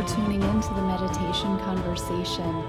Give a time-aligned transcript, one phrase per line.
[0.00, 2.62] For tuning in to the meditation conversation.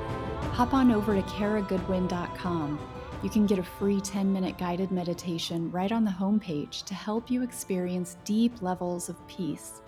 [0.51, 2.77] Hop on over to karagoodwin.com.
[3.23, 7.31] You can get a free 10 minute guided meditation right on the homepage to help
[7.31, 9.81] you experience deep levels of peace.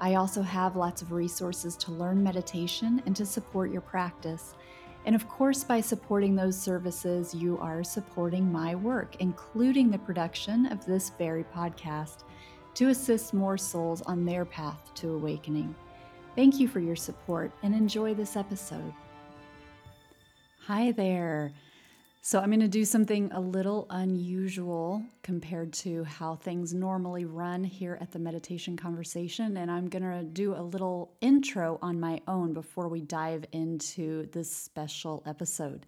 [0.00, 4.54] I also have lots of resources to learn meditation and to support your practice.
[5.06, 10.66] And of course, by supporting those services, you are supporting my work, including the production
[10.66, 12.24] of this very podcast,
[12.74, 15.74] to assist more souls on their path to awakening.
[16.34, 18.94] Thank you for your support and enjoy this episode.
[20.66, 21.52] Hi there.
[22.24, 27.64] So, I'm going to do something a little unusual compared to how things normally run
[27.64, 29.56] here at the meditation conversation.
[29.56, 34.28] And I'm going to do a little intro on my own before we dive into
[34.30, 35.84] this special episode.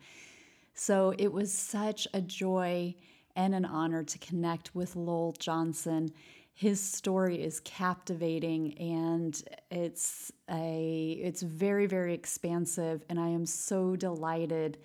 [0.74, 2.96] So, it was such a joy
[3.36, 6.12] and an honor to connect with Lowell Johnson
[6.54, 13.96] his story is captivating and it's a it's very very expansive and i am so
[13.96, 14.78] delighted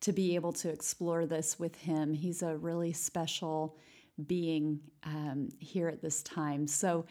[0.00, 2.12] to be able to explore this with him.
[2.12, 3.76] He's a really special
[4.26, 6.66] being um, here at this time.
[6.66, 7.06] So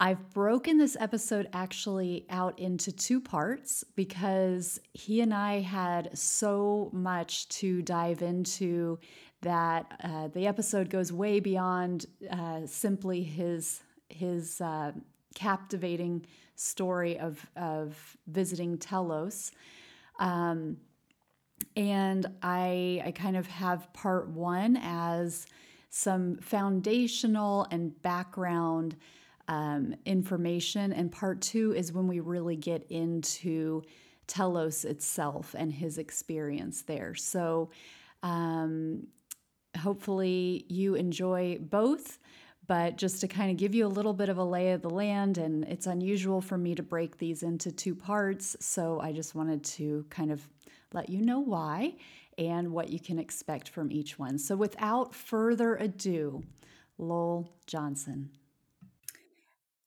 [0.00, 6.90] I've broken this episode actually out into two parts because he and I had so
[6.92, 8.98] much to dive into
[9.42, 14.92] that uh, the episode goes way beyond uh, simply his his uh,
[15.34, 19.52] captivating story of of visiting Telos.
[20.18, 20.78] Um,
[21.76, 25.46] and I I kind of have part one as
[25.90, 28.96] some foundational and background
[29.48, 33.82] um, information, and part two is when we really get into
[34.28, 37.14] Telos itself and his experience there.
[37.16, 37.70] So.
[38.24, 39.08] Um,
[39.78, 42.18] hopefully you enjoy both.
[42.68, 44.90] But just to kind of give you a little bit of a lay of the
[44.90, 48.56] land, and it's unusual for me to break these into two parts.
[48.60, 50.48] So I just wanted to kind of
[50.92, 51.96] let you know why
[52.38, 54.38] and what you can expect from each one.
[54.38, 56.44] So without further ado,
[56.98, 58.30] Lowell Johnson.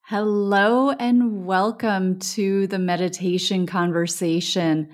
[0.01, 4.89] Hello and welcome to the meditation conversation.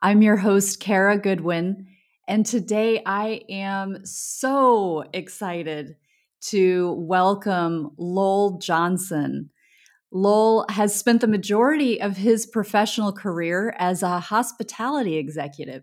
[0.00, 1.88] I'm your host, Kara Goodwin.
[2.26, 5.96] And today I am so excited
[6.48, 9.50] to welcome Lowell Johnson.
[10.10, 15.82] Lowell has spent the majority of his professional career as a hospitality executive,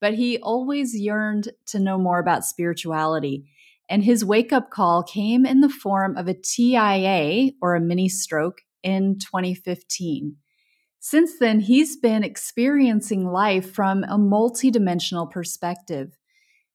[0.00, 3.46] but he always yearned to know more about spirituality.
[3.88, 8.08] And his wake up call came in the form of a TIA or a mini
[8.08, 10.36] stroke in 2015.
[11.02, 16.18] Since then, he's been experiencing life from a multidimensional perspective.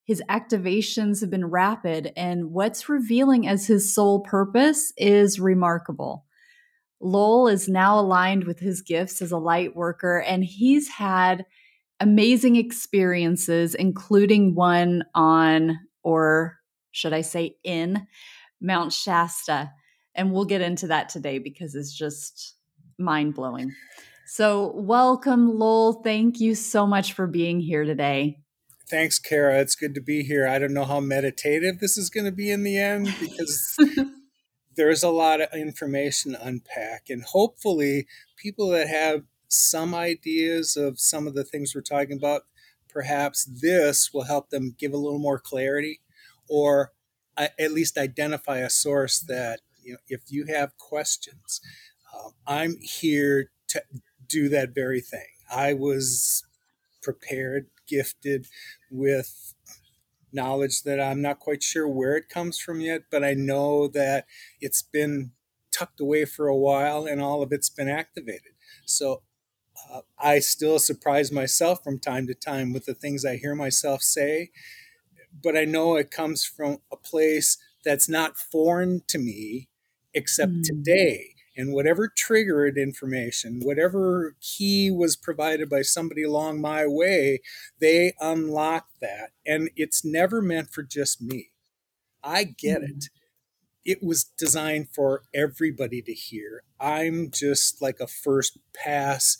[0.04, 6.24] His activations have been rapid, and what's revealing as his sole purpose is remarkable.
[7.00, 11.44] Lowell is now aligned with his gifts as a light worker, and he's had
[12.00, 16.58] amazing experiences, including one on, or
[16.90, 18.08] should I say, in
[18.60, 19.70] Mount Shasta.
[20.16, 22.54] And we'll get into that today because it's just
[22.98, 23.72] mind blowing.
[24.28, 26.02] So, welcome, Lowell.
[26.02, 28.40] Thank you so much for being here today.
[28.88, 29.60] Thanks, Kara.
[29.60, 30.48] It's good to be here.
[30.48, 33.76] I don't know how meditative this is going to be in the end because
[34.76, 37.04] there's a lot of information to unpack.
[37.08, 42.42] And hopefully, people that have some ideas of some of the things we're talking about,
[42.88, 46.00] perhaps this will help them give a little more clarity
[46.48, 46.90] or
[47.36, 51.60] at least identify a source that, you know, if you have questions,
[52.12, 53.82] um, I'm here to
[54.28, 55.26] do that very thing.
[55.50, 56.44] I was
[57.02, 58.46] prepared, gifted
[58.90, 59.54] with
[60.32, 64.26] knowledge that I'm not quite sure where it comes from yet, but I know that
[64.60, 65.32] it's been
[65.72, 68.52] tucked away for a while and all of it's been activated.
[68.84, 69.22] So
[69.90, 74.02] uh, I still surprise myself from time to time with the things I hear myself
[74.02, 74.50] say,
[75.42, 79.68] but I know it comes from a place that's not foreign to me
[80.14, 80.62] except mm.
[80.62, 87.40] today and whatever triggered information, whatever key was provided by somebody along my way,
[87.80, 89.30] they unlock that.
[89.46, 91.50] And it's never meant for just me.
[92.22, 92.98] I get mm-hmm.
[92.98, 93.04] it.
[93.84, 96.62] It was designed for everybody to hear.
[96.80, 99.38] I'm just like a first pass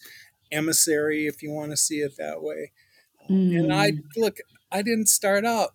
[0.53, 2.73] emissary, if you want to see it that way.
[3.29, 3.59] Mm.
[3.59, 4.03] And I mm.
[4.17, 4.39] look,
[4.71, 5.71] I didn't start out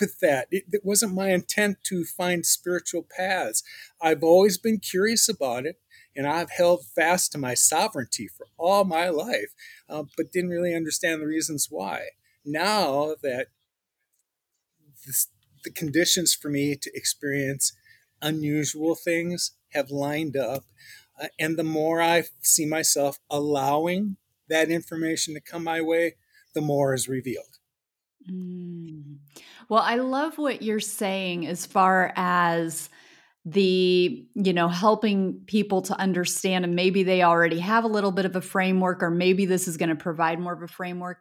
[0.00, 0.48] with that.
[0.50, 3.62] It, it, wasn't my intent to find spiritual paths.
[4.00, 5.76] I've always been curious about it,
[6.16, 9.54] and I've held fast to my sovereignty for all my life,
[9.88, 12.08] uh, but didn't really understand the reasons why.
[12.44, 13.48] Now that
[15.06, 15.28] this,
[15.64, 17.72] the conditions for me to experience
[18.20, 20.64] unusual things have lined up,
[21.20, 26.14] Uh, and the more I see myself allowing that information to come my way,
[26.54, 27.47] the more is revealed.
[28.30, 29.18] Mm.
[29.68, 32.88] Well, I love what you're saying as far as
[33.44, 38.26] the you know helping people to understand and maybe they already have a little bit
[38.26, 41.18] of a framework or maybe this is going to provide more of a framework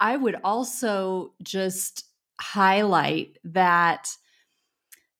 [0.00, 2.04] i would also just
[2.40, 4.08] highlight that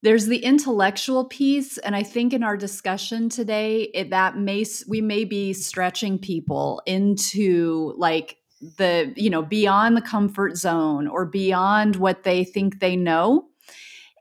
[0.03, 5.01] there's the intellectual piece and i think in our discussion today it, that may we
[5.01, 11.97] may be stretching people into like the you know beyond the comfort zone or beyond
[11.97, 13.49] what they think they know.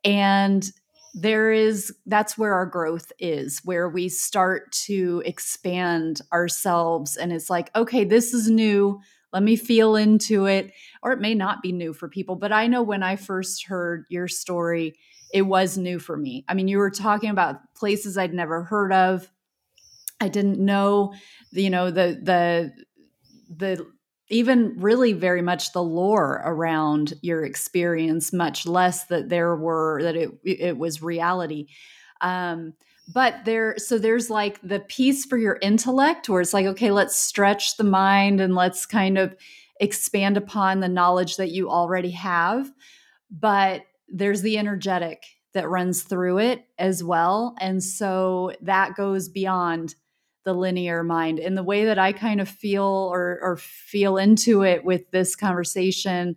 [0.04, 0.70] And
[1.14, 7.18] there is that's where our growth is where we start to expand ourselves.
[7.18, 9.00] And it's like okay this is new.
[9.32, 10.74] Let me feel into it.
[11.04, 14.06] Or it may not be new for people but i know when i first heard
[14.10, 14.96] your story
[15.34, 16.44] it was new for me.
[16.50, 19.30] I mean you were talking about places i'd never heard of.
[20.20, 21.14] I didn't know
[21.52, 22.72] you know the the
[23.56, 23.86] the
[24.32, 30.16] even really very much the lore around your experience, much less that there were that
[30.16, 31.68] it it was reality.
[32.22, 32.74] Um,
[33.14, 37.18] but there, so there's like the piece for your intellect, where it's like, okay, let's
[37.18, 39.36] stretch the mind and let's kind of
[39.80, 42.72] expand upon the knowledge that you already have.
[43.30, 45.24] But there's the energetic
[45.54, 49.96] that runs through it as well, and so that goes beyond
[50.44, 54.64] the linear mind and the way that i kind of feel or, or feel into
[54.64, 56.36] it with this conversation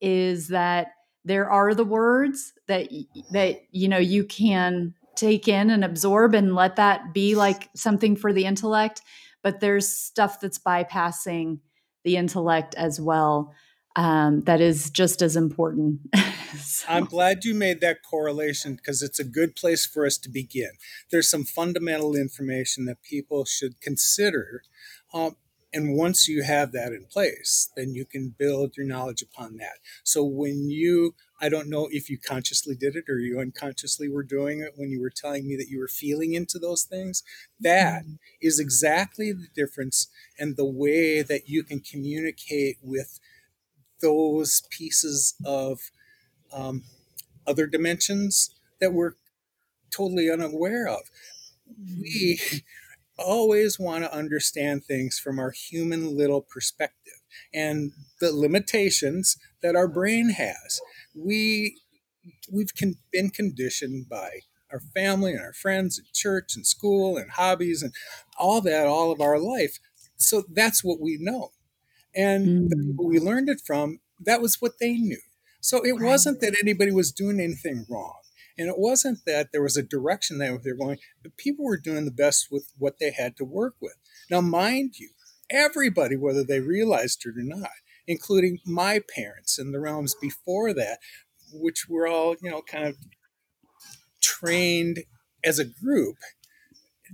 [0.00, 0.88] is that
[1.24, 2.88] there are the words that
[3.32, 8.16] that you know you can take in and absorb and let that be like something
[8.16, 9.02] for the intellect
[9.42, 11.58] but there's stuff that's bypassing
[12.04, 13.52] the intellect as well
[13.96, 16.00] um, that is just as important.
[16.58, 16.86] so.
[16.88, 20.70] I'm glad you made that correlation because it's a good place for us to begin.
[21.10, 24.62] There's some fundamental information that people should consider.
[25.12, 25.36] Um,
[25.74, 29.78] and once you have that in place, then you can build your knowledge upon that.
[30.04, 34.22] So when you, I don't know if you consciously did it or you unconsciously were
[34.22, 37.22] doing it when you were telling me that you were feeling into those things,
[37.58, 38.14] that mm-hmm.
[38.42, 40.08] is exactly the difference
[40.38, 43.18] and the way that you can communicate with
[44.02, 45.80] those pieces of
[46.52, 46.84] um,
[47.46, 48.50] other dimensions
[48.80, 49.14] that we're
[49.90, 51.00] totally unaware of.
[52.00, 52.40] We
[53.18, 57.14] always want to understand things from our human little perspective
[57.54, 60.80] and the limitations that our brain has.
[61.14, 61.78] We
[62.50, 64.40] we've con- been conditioned by
[64.70, 67.92] our family and our friends and church and school and hobbies and
[68.38, 69.78] all that all of our life.
[70.16, 71.50] So that's what we know.
[72.14, 72.68] And mm.
[72.68, 75.20] the people we learned it from, that was what they knew.
[75.60, 76.02] So it right.
[76.02, 78.18] wasn't that anybody was doing anything wrong.
[78.58, 81.78] And it wasn't that there was a direction that they were going, but people were
[81.78, 83.94] doing the best with what they had to work with.
[84.30, 85.10] Now, mind you,
[85.50, 87.70] everybody, whether they realized it or not,
[88.06, 90.98] including my parents and the realms before that,
[91.52, 92.96] which were all, you know, kind of
[94.20, 95.04] trained
[95.44, 96.16] as a group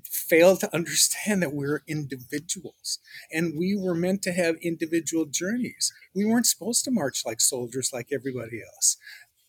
[0.05, 2.99] fail to understand that we're individuals
[3.33, 5.93] and we were meant to have individual journeys.
[6.15, 8.97] We weren't supposed to march like soldiers like everybody else.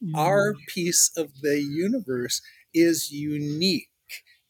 [0.03, 0.15] Mm-hmm.
[0.15, 2.41] Our piece of the universe
[2.73, 3.89] is unique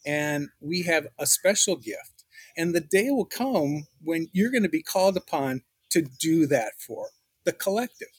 [0.06, 2.24] and we have a special gift.
[2.58, 6.74] And the day will come when you're going to be called upon to do that
[6.86, 7.08] for
[7.46, 8.10] the collective.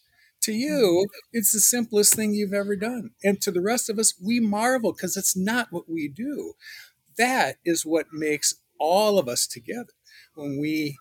[0.43, 1.39] To you, mm-hmm.
[1.39, 3.11] it's the simplest thing you've ever done.
[3.23, 6.55] And to the rest of us, we marvel because it's not what we do
[7.21, 9.93] that is what makes all of us together
[10.35, 10.99] when we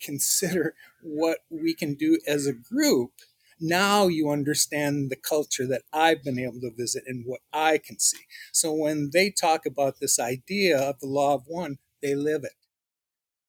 [0.00, 3.12] consider what we can do as a group
[3.60, 7.98] now you understand the culture that I've been able to visit and what I can
[7.98, 8.26] see.
[8.52, 12.52] So when they talk about this idea of the law of one, they live it.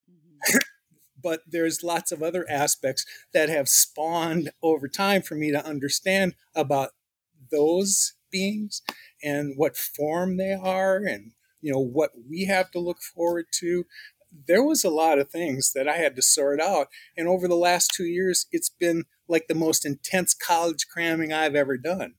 [0.09, 0.57] Mm-hmm.
[1.21, 6.35] but there's lots of other aspects that have spawned over time for me to understand
[6.55, 6.91] about
[7.51, 8.81] those beings
[9.23, 13.85] and what form they are and you know what we have to look forward to.
[14.47, 17.55] There was a lot of things that i had to sort out and over the
[17.55, 22.15] last two years it's been like the most intense college cramming i've ever done.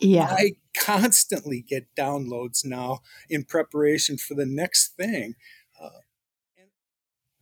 [0.00, 0.26] Yeah.
[0.28, 3.00] I constantly get downloads now
[3.30, 5.34] in preparation for the next thing
[5.80, 6.00] uh,
[6.58, 6.68] and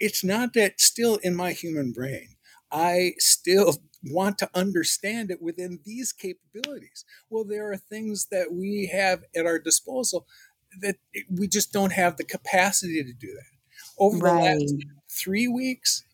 [0.00, 2.36] it's not that still in my human brain.
[2.70, 7.04] I still want to understand it within these capabilities.
[7.30, 10.26] Well there are things that we have at our disposal
[10.80, 10.96] that
[11.30, 13.44] we just don't have the capacity to do that.
[13.98, 14.54] Over right.
[14.54, 14.74] the last
[15.10, 16.04] three weeks,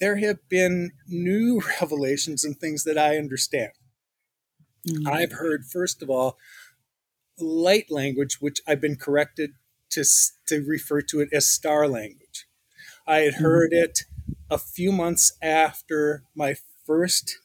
[0.00, 3.72] there have been new revelations and things that I understand.
[4.88, 5.08] Mm-hmm.
[5.08, 6.38] I've heard, first of all,
[7.38, 9.52] light language, which I've been corrected
[9.90, 10.04] to,
[10.48, 12.46] to refer to it as star language.
[13.06, 13.44] I had mm-hmm.
[13.44, 14.00] heard it
[14.50, 17.38] a few months after my first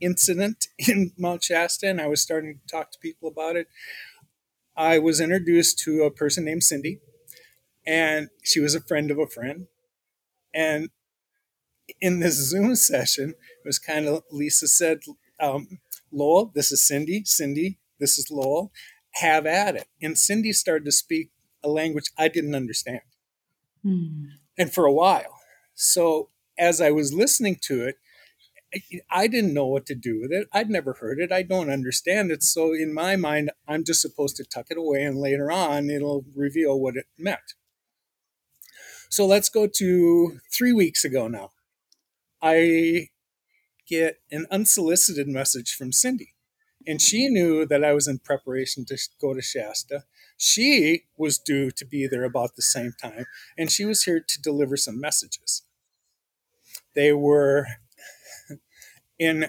[0.00, 3.68] incident in Mount Shasta, and I was starting to talk to people about it.
[4.76, 7.00] I was introduced to a person named Cindy,
[7.86, 9.66] and she was a friend of a friend.
[10.54, 10.90] And
[12.00, 15.00] in this Zoom session, it was kind of Lisa said,
[15.40, 15.78] um,
[16.12, 17.22] Lowell, this is Cindy.
[17.24, 18.72] Cindy, this is Lowell.
[19.14, 19.86] Have at it.
[20.02, 21.30] And Cindy started to speak
[21.62, 23.00] a language I didn't understand.
[23.84, 24.26] Mm.
[24.58, 25.38] And for a while.
[25.74, 27.96] So as I was listening to it,
[29.10, 30.48] I didn't know what to do with it.
[30.52, 31.32] I'd never heard it.
[31.32, 32.42] I don't understand it.
[32.42, 36.24] So in my mind, I'm just supposed to tuck it away and later on it'll
[36.34, 37.54] reveal what it meant.
[39.08, 41.50] So let's go to three weeks ago now.
[42.42, 43.08] I
[43.86, 46.34] get an unsolicited message from Cindy.
[46.86, 50.04] And she knew that I was in preparation to go to Shasta.
[50.36, 53.24] She was due to be there about the same time,
[53.56, 55.62] and she was here to deliver some messages.
[56.94, 57.66] They were
[59.18, 59.46] in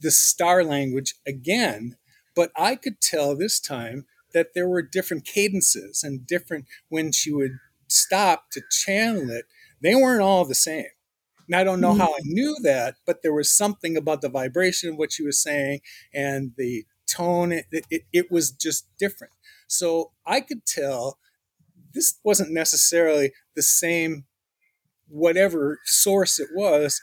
[0.00, 1.96] the star language again,
[2.34, 7.32] but I could tell this time that there were different cadences and different when she
[7.32, 9.46] would stop to channel it,
[9.80, 10.86] they weren't all the same.
[11.46, 14.90] And I don't know how I knew that, but there was something about the vibration
[14.90, 15.80] of what she was saying
[16.14, 17.50] and the tone.
[17.50, 19.32] It, it, it was just different.
[19.66, 21.18] So I could tell
[21.92, 24.26] this wasn't necessarily the same,
[25.08, 27.02] whatever source it was,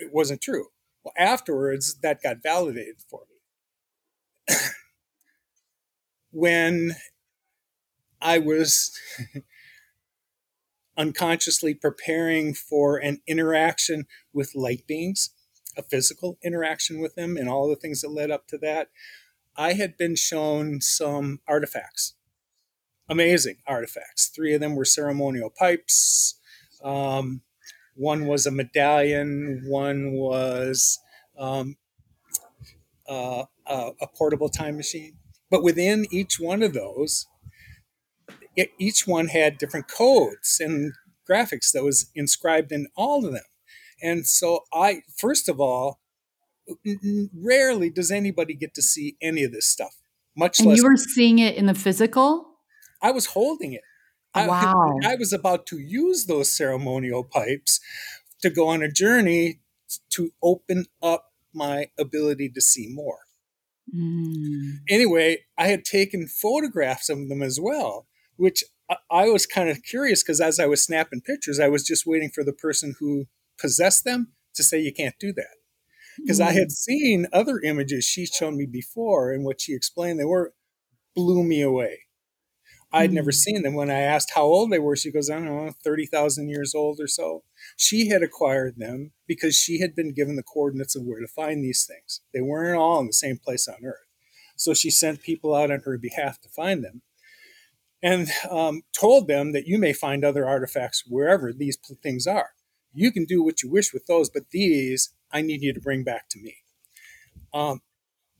[0.00, 0.68] it wasn't true.
[1.06, 3.20] Well, afterwards, that got validated for
[4.48, 4.56] me.
[6.32, 6.96] when
[8.20, 8.90] I was
[10.96, 15.30] unconsciously preparing for an interaction with light beings,
[15.78, 18.88] a physical interaction with them, and all the things that led up to that,
[19.56, 22.14] I had been shown some artifacts,
[23.08, 24.26] amazing artifacts.
[24.26, 26.40] Three of them were ceremonial pipes.
[26.82, 27.42] Um,
[27.96, 29.62] one was a medallion.
[29.66, 30.98] One was
[31.38, 31.76] um,
[33.08, 35.16] uh, a, a portable time machine.
[35.50, 37.26] But within each one of those,
[38.56, 40.92] it, each one had different codes and
[41.28, 43.42] graphics that was inscribed in all of them.
[44.02, 46.00] And so I, first of all,
[47.34, 49.94] rarely does anybody get to see any of this stuff.
[50.36, 50.78] Much and less.
[50.78, 52.46] you were seeing it in the physical.
[53.00, 53.82] I was holding it.
[54.36, 54.98] Wow.
[55.04, 57.80] I, I was about to use those ceremonial pipes
[58.42, 59.60] to go on a journey
[60.10, 63.20] to open up my ability to see more.
[63.94, 64.80] Mm.
[64.88, 68.64] Anyway, I had taken photographs of them as well which
[69.10, 72.30] I, was kind of curious because as I was snapping pictures, I was just waiting
[72.30, 73.26] for the person who
[73.58, 75.56] possessed them to say you can't do that.
[76.18, 76.72] Because mm I had mm.
[76.72, 80.54] seen other images she'd shown me before, and what she explained they were
[81.14, 82.05] blew me away.
[82.92, 83.74] I'd never seen them.
[83.74, 87.00] When I asked how old they were, she goes, I don't know, 30,000 years old
[87.00, 87.42] or so.
[87.76, 91.62] She had acquired them because she had been given the coordinates of where to find
[91.62, 92.20] these things.
[92.32, 94.06] They weren't all in the same place on Earth.
[94.56, 97.02] So she sent people out on her behalf to find them
[98.02, 102.50] and um, told them that you may find other artifacts wherever these things are.
[102.94, 106.04] You can do what you wish with those, but these I need you to bring
[106.04, 106.56] back to me.
[107.52, 107.82] Um,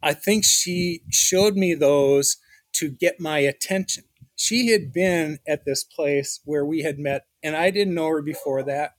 [0.03, 2.37] I think she showed me those
[2.75, 4.05] to get my attention.
[4.37, 8.23] She had been at this place where we had met, and I didn't know her
[8.23, 8.93] before that.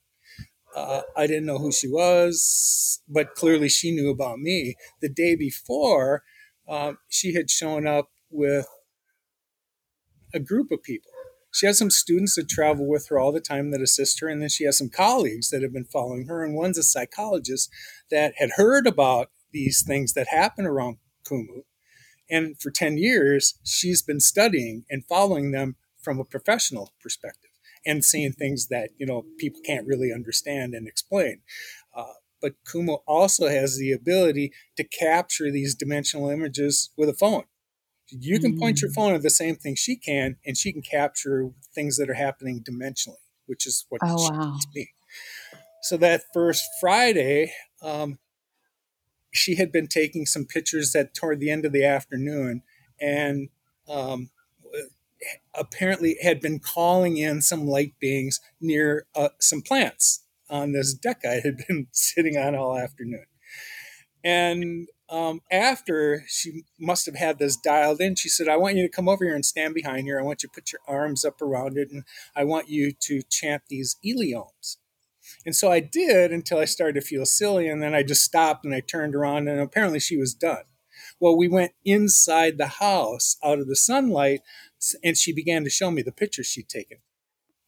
[0.76, 4.76] Uh, I didn't know who she was, but clearly she knew about me.
[5.02, 6.24] The day before,
[6.68, 8.68] uh, she had shown up with
[10.34, 11.12] a group of people.
[11.52, 14.42] She has some students that travel with her all the time that assist her, and
[14.42, 16.44] then she has some colleagues that have been following her.
[16.44, 17.70] And one's a psychologist
[18.12, 21.64] that had heard about these things that happen around Kumu.
[22.30, 27.52] And for 10 years, she's been studying and following them from a professional perspective
[27.86, 31.42] and seeing things that, you know, people can't really understand and explain.
[31.96, 37.44] Uh, but Kumu also has the ability to capture these dimensional images with a phone.
[38.10, 38.96] You can point your mm.
[38.96, 42.64] phone at the same thing she can, and she can capture things that are happening
[42.64, 43.16] dimensionally,
[43.48, 44.58] which is what oh, she wow.
[44.62, 44.92] to me.
[45.82, 48.20] So that first Friday, um,
[49.32, 52.64] she had been taking some pictures that toward the end of the afternoon,
[53.00, 53.50] and
[53.90, 54.30] um,
[55.54, 61.22] apparently had been calling in some light beings near uh, some plants on this deck
[61.26, 63.26] I had been sitting on all afternoon.
[64.24, 68.84] And um, after she must have had this dialed in, she said, I want you
[68.84, 70.20] to come over here and stand behind here.
[70.20, 72.04] I want you to put your arms up around it, and
[72.36, 74.78] I want you to chant these Ilioms.
[75.48, 78.66] And so I did until I started to feel silly, and then I just stopped
[78.66, 80.64] and I turned around, and apparently she was done.
[81.22, 84.42] Well, we went inside the house out of the sunlight,
[85.02, 86.98] And she began to show me the pictures she'd taken.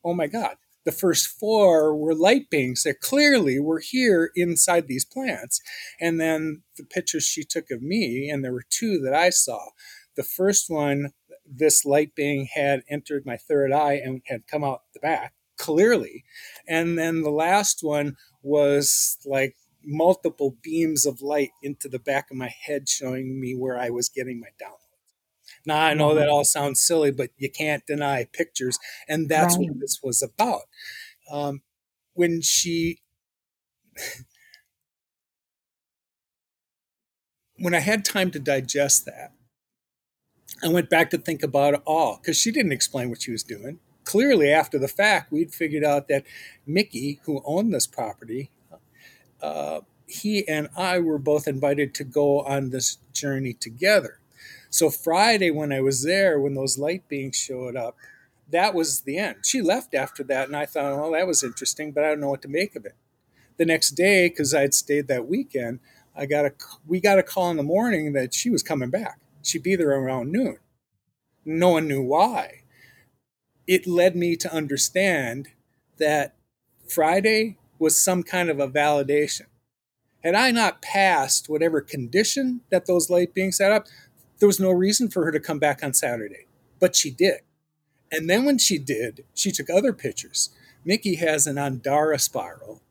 [0.03, 0.57] Oh my God.
[0.83, 5.61] The first four were light beings that clearly were here inside these plants.
[6.01, 9.69] And then the pictures she took of me, and there were two that I saw.
[10.17, 11.13] The first one,
[11.49, 16.23] this light being had entered my third eye and had come out the back clearly.
[16.67, 22.37] And then the last one was like multiple beams of light into the back of
[22.37, 24.77] my head, showing me where I was getting my download.
[25.65, 26.31] Now, I know that mm-hmm.
[26.31, 28.79] all sounds silly, but you can't deny pictures.
[29.07, 29.67] And that's right.
[29.67, 30.63] what this was about.
[31.31, 31.61] Um,
[32.13, 33.01] when she,
[37.59, 39.33] when I had time to digest that,
[40.63, 43.43] I went back to think about it all because she didn't explain what she was
[43.43, 43.79] doing.
[44.03, 46.25] Clearly, after the fact, we'd figured out that
[46.65, 48.49] Mickey, who owned this property,
[49.41, 54.19] uh, he and I were both invited to go on this journey together.
[54.69, 57.95] So Friday, when I was there, when those light beings showed up,
[58.49, 59.37] that was the end.
[59.45, 62.29] She left after that, and I thought, well, that was interesting, but I don't know
[62.29, 62.95] what to make of it.
[63.57, 65.79] The next day, because I'd stayed that weekend,
[66.15, 66.53] I got a
[66.87, 69.19] we got a call in the morning that she was coming back.
[69.43, 70.57] She'd be there around noon.
[71.45, 72.63] No one knew why.
[73.69, 75.49] It led me to understand
[75.99, 76.33] that
[76.87, 79.45] Friday was some kind of a validation.
[80.23, 83.85] Had I not passed whatever condition that those light being set up,
[84.39, 86.47] there was no reason for her to come back on Saturday.
[86.79, 87.41] But she did.
[88.11, 90.49] And then when she did, she took other pictures.
[90.83, 92.81] Mickey has an Andara spiral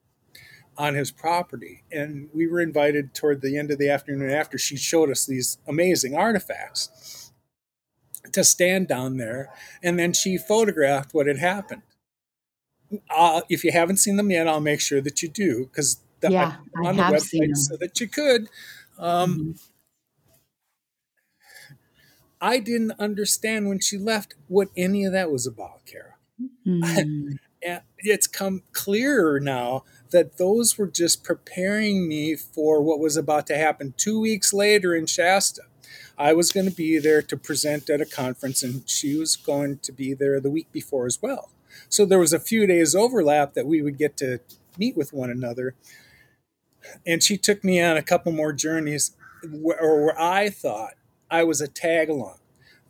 [0.77, 1.83] on his property.
[1.91, 5.59] And we were invited toward the end of the afternoon after she showed us these
[5.67, 7.18] amazing artifacts
[8.33, 9.51] to stand down there.
[9.83, 11.83] And then she photographed what had happened.
[13.15, 16.57] Uh, if you haven't seen them yet, I'll make sure that you do because yeah,
[16.85, 18.49] on the website so that you could.
[18.99, 19.53] Um, mm-hmm.
[22.41, 26.15] I didn't understand when she left what any of that was about, Kara.
[26.69, 27.79] Mm-hmm.
[27.99, 33.57] it's come clearer now that those were just preparing me for what was about to
[33.57, 35.63] happen two weeks later in Shasta.
[36.17, 39.79] I was going to be there to present at a conference, and she was going
[39.79, 41.51] to be there the week before as well.
[41.89, 44.41] So there was a few days overlap that we would get to
[44.77, 45.75] meet with one another.
[47.07, 49.13] And she took me on a couple more journeys
[49.49, 50.95] where, where I thought
[51.31, 52.39] I was a tag along.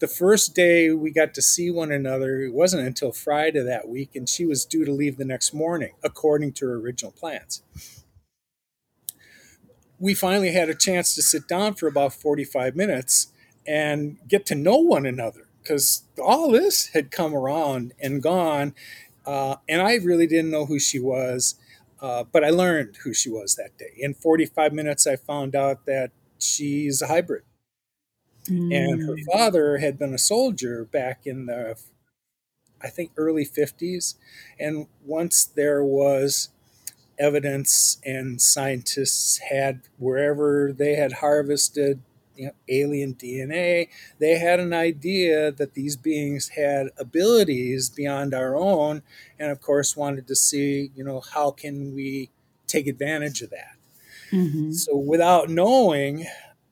[0.00, 4.14] The first day we got to see one another, it wasn't until Friday that week,
[4.14, 7.62] and she was due to leave the next morning, according to her original plans.
[9.98, 13.32] We finally had a chance to sit down for about 45 minutes
[13.66, 18.74] and get to know one another because all this had come around and gone.
[19.26, 21.56] Uh, and I really didn't know who she was,
[22.00, 23.92] uh, but I learned who she was that day.
[23.98, 27.42] In 45 minutes, I found out that she's a hybrid.
[28.46, 28.74] Mm.
[28.74, 29.24] And her mm.
[29.30, 31.76] father had been a soldier back in the,
[32.82, 34.14] I think, early 50s.
[34.58, 36.48] And once there was
[37.18, 42.00] evidence and scientists had, wherever they had harvested
[42.36, 43.88] you know, alien DNA,
[44.20, 49.02] they had an idea that these beings had abilities beyond our own,
[49.38, 52.30] and of course wanted to see, you know, how can we
[52.68, 53.76] take advantage of that.
[54.30, 54.72] Mm-hmm.
[54.72, 56.26] So without knowing,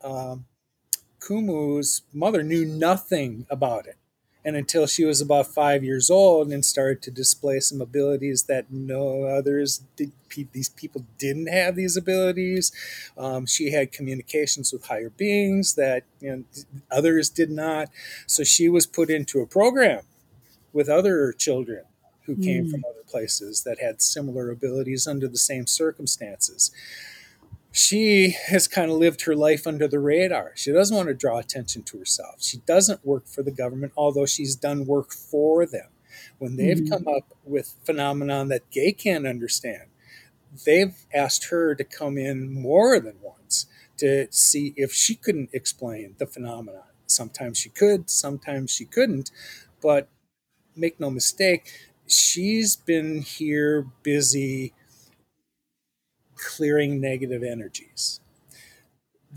[0.04, 0.44] um,
[1.20, 3.96] Kumu's mother knew nothing about it
[4.46, 8.70] and until she was about five years old and started to display some abilities that
[8.70, 10.12] no others did,
[10.52, 12.70] these people didn't have these abilities
[13.18, 16.44] um, she had communications with higher beings that you know,
[16.90, 17.88] others did not
[18.26, 20.02] so she was put into a program
[20.72, 21.82] with other children
[22.26, 22.70] who came mm.
[22.70, 26.70] from other places that had similar abilities under the same circumstances
[27.76, 30.52] she has kind of lived her life under the radar.
[30.54, 32.36] She doesn't want to draw attention to herself.
[32.42, 35.88] She doesn't work for the government, although she's done work for them.
[36.38, 37.04] When they've mm-hmm.
[37.04, 39.90] come up with phenomenon that they can't understand,
[40.64, 43.66] they've asked her to come in more than once
[43.98, 46.82] to see if she couldn't explain the phenomenon.
[47.06, 49.30] Sometimes she could, sometimes she couldn't,
[49.82, 50.08] but
[50.74, 54.72] make no mistake, she's been here busy
[56.36, 58.20] clearing negative energies.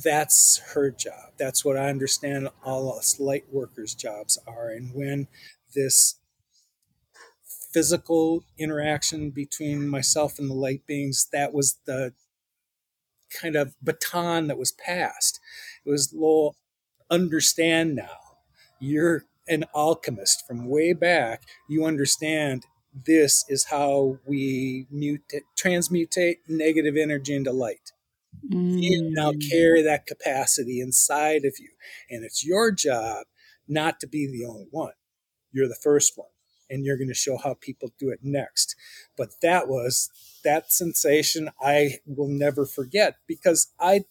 [0.04, 1.34] That's her job.
[1.38, 4.70] That's what I understand all us light workers' jobs are.
[4.70, 5.28] And when
[5.76, 6.16] this
[7.74, 12.14] physical interaction between myself and the light beings, that was the
[13.30, 15.40] kind of baton that was passed.
[15.86, 16.56] It was, Lowell,
[17.10, 18.18] understand now.
[18.80, 21.44] You're an alchemist from way back.
[21.68, 27.91] You understand this is how we mutate, transmutate negative energy into light.
[28.52, 28.82] Mm.
[28.82, 31.69] You now carry that capacity inside of you.
[32.10, 33.25] And it's your job
[33.67, 34.93] not to be the only one.
[35.52, 36.30] you're the first one
[36.69, 38.75] and you're going to show how people do it next.
[39.17, 40.10] But that was
[40.43, 44.06] that sensation I will never forget because I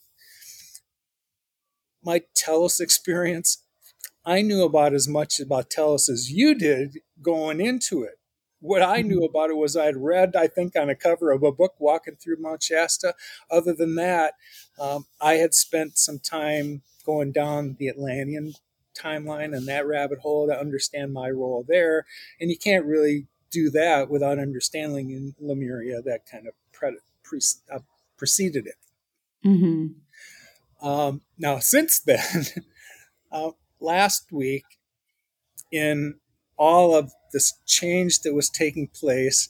[2.04, 3.64] my Telos experience,
[4.24, 8.18] I knew about as much about Telos as you did going into it.
[8.60, 9.36] What I knew mm-hmm.
[9.36, 12.38] about it was I'd read, I think, on a cover of a book walking through
[12.40, 13.14] Mount Shasta.
[13.50, 14.34] Other than that,
[14.80, 18.54] um, I had spent some time going down the Atlantean
[18.98, 22.04] timeline and that rabbit hole to understand my role there.
[22.40, 27.40] And you can't really do that without understanding in Lemuria that kind of pre- pre-
[27.72, 27.78] uh,
[28.16, 28.74] preceded it.
[29.46, 30.86] Mm-hmm.
[30.86, 32.46] Um, now, since then,
[33.32, 34.64] uh, last week,
[35.70, 36.16] in
[36.58, 39.48] all of this change that was taking place,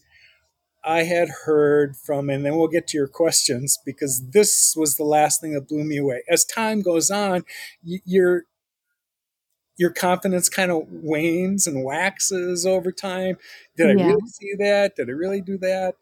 [0.85, 5.05] I had heard from, and then we'll get to your questions because this was the
[5.05, 6.23] last thing that blew me away.
[6.29, 7.45] As time goes on,
[7.83, 8.45] your
[9.77, 13.37] your confidence kind of wanes and waxes over time.
[13.77, 14.97] Did I really see that?
[14.97, 15.95] Did I really do that?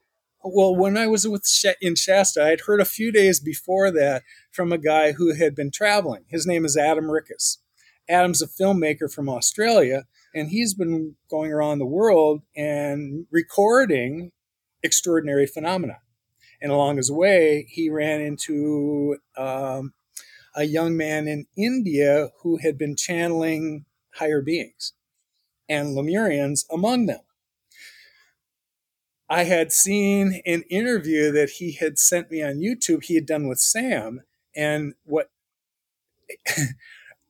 [0.42, 1.46] Well, when I was with
[1.80, 5.54] in Shasta, I had heard a few days before that from a guy who had
[5.54, 6.24] been traveling.
[6.28, 7.58] His name is Adam Rickes.
[8.08, 10.04] Adam's a filmmaker from Australia,
[10.36, 14.32] and he's been going around the world and recording
[14.82, 15.96] extraordinary phenomena.
[16.60, 19.94] And along his way, he ran into um,
[20.54, 24.92] a young man in India who had been channeling higher beings
[25.70, 27.20] and Lemurians among them.
[29.28, 33.48] I had seen an interview that he had sent me on YouTube, he had done
[33.48, 34.20] with Sam.
[34.54, 35.30] And what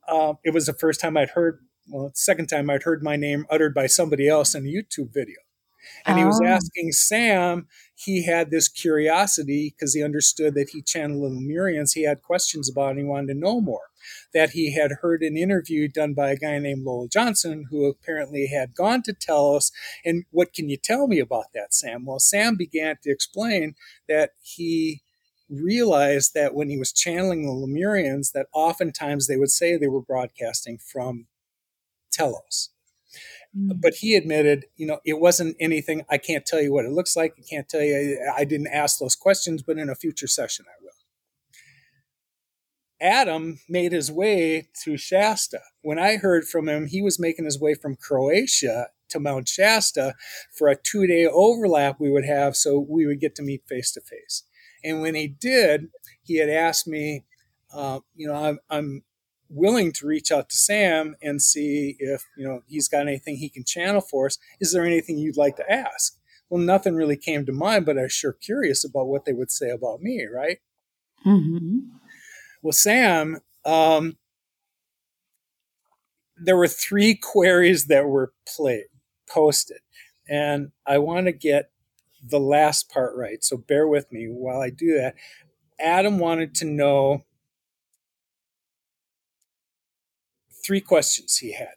[0.09, 3.47] uh, it was the first time I'd heard, well, second time I'd heard my name
[3.51, 5.37] uttered by somebody else in a YouTube video.
[6.05, 6.19] And oh.
[6.19, 6.47] he was oh.
[6.47, 11.95] asking Sam, he had this curiosity because he understood that he channeled the Lemurians.
[11.95, 13.89] He had questions about and he wanted to know more.
[14.33, 18.47] That he had heard an interview done by a guy named Lowell Johnson, who apparently
[18.47, 19.73] had gone to Telos.
[20.05, 22.05] And what can you tell me about that, Sam?
[22.05, 23.75] Well, Sam began to explain
[24.09, 25.03] that he
[25.49, 30.03] realized that when he was channeling the Lemurians, that oftentimes they would say they were
[30.03, 31.27] broadcasting from
[32.17, 32.71] Telos.
[33.57, 33.81] Mm.
[33.81, 36.05] But he admitted, you know, it wasn't anything.
[36.11, 37.35] I can't tell you what it looks like.
[37.39, 38.21] I can't tell you.
[38.37, 40.91] I didn't ask those questions, but in a future session, I will.
[43.01, 45.61] Adam made his way to Shasta.
[45.83, 50.15] When I heard from him, he was making his way from Croatia to Mount Shasta
[50.57, 53.93] for a two day overlap we would have so we would get to meet face
[53.93, 54.45] to face.
[54.83, 55.89] And when he did,
[56.23, 57.25] he had asked me,
[57.73, 59.03] uh, you know, I'm, I'm
[59.49, 63.49] willing to reach out to Sam and see if you know he's got anything he
[63.49, 64.39] can channel for us.
[64.61, 66.17] Is there anything you'd like to ask?
[66.49, 69.51] Well, nothing really came to mind, but I was sure curious about what they would
[69.51, 70.59] say about me, right?
[71.27, 71.79] Mm-hmm.
[72.63, 74.17] Well, Sam, um,
[76.37, 78.87] there were three queries that were played,
[79.29, 79.79] posted,
[80.29, 81.71] and I want to get
[82.23, 83.43] the last part right.
[83.43, 85.15] So bear with me while I do that.
[85.79, 87.25] Adam wanted to know
[90.67, 91.75] three questions he had.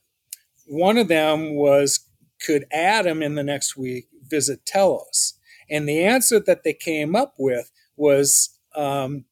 [0.65, 2.02] One of them was
[2.43, 5.36] Could Adam in the next week visit Telos?
[5.69, 9.25] And the answer that they came up with was um,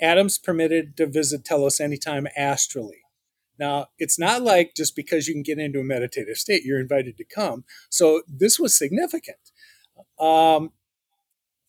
[0.00, 3.02] Adam's permitted to visit Telos anytime astrally.
[3.58, 7.16] Now, it's not like just because you can get into a meditative state, you're invited
[7.16, 7.64] to come.
[7.90, 9.38] So this was significant.
[10.20, 10.70] Um,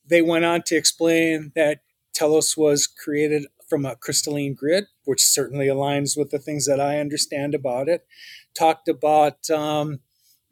[0.05, 1.79] they went on to explain that
[2.13, 6.99] Telos was created from a crystalline grid, which certainly aligns with the things that I
[6.99, 8.05] understand about it.
[8.58, 9.99] Talked about um,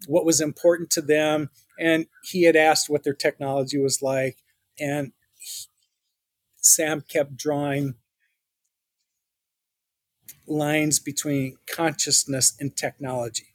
[0.08, 1.49] what was important to them,
[1.80, 4.38] and he had asked what their technology was like,
[4.80, 5.65] and he,
[6.58, 7.95] Sam kept drawing
[10.47, 13.47] lines between consciousness and technology,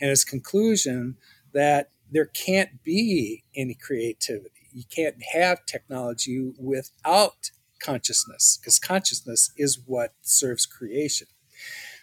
[0.00, 1.16] and his conclusion
[1.52, 4.50] that there can't be any creativity.
[4.72, 7.50] You can't have technology without
[7.84, 11.26] consciousness, because consciousness is what serves creation.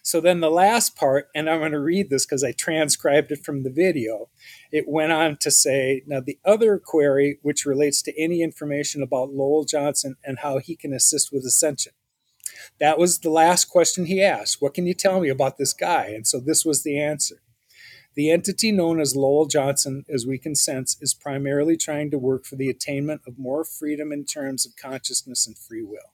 [0.04, 3.46] So then the last part, and I'm going to read this because I transcribed it
[3.46, 4.30] from the video.
[4.72, 9.34] It went on to say, now the other query, which relates to any information about
[9.34, 11.94] Lowell Johnson and how he can assist with ascension.
[12.80, 14.62] That was the last question he asked.
[14.62, 16.06] What can you tell me about this guy?
[16.08, 17.42] And so this was the answer.
[18.14, 22.46] The entity known as Lowell Johnson, as we can sense, is primarily trying to work
[22.46, 26.12] for the attainment of more freedom in terms of consciousness and free will,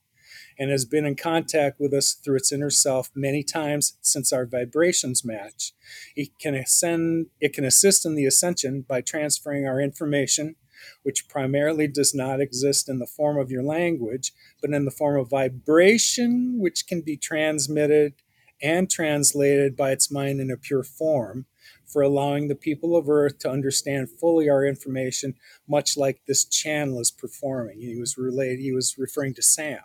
[0.59, 4.45] and has been in contact with us through its inner self many times since our
[4.45, 5.73] vibrations match.
[6.15, 10.55] It can ascend, it can assist in the ascension by transferring our information,
[11.01, 15.19] which primarily does not exist in the form of your language, but in the form
[15.19, 18.13] of vibration, which can be transmitted
[18.61, 21.47] and translated by its mind in a pure form
[21.87, 25.35] for allowing the people of Earth to understand fully our information,
[25.67, 27.79] much like this channel is performing.
[27.79, 28.59] He was related.
[28.59, 29.79] He was referring to Sam.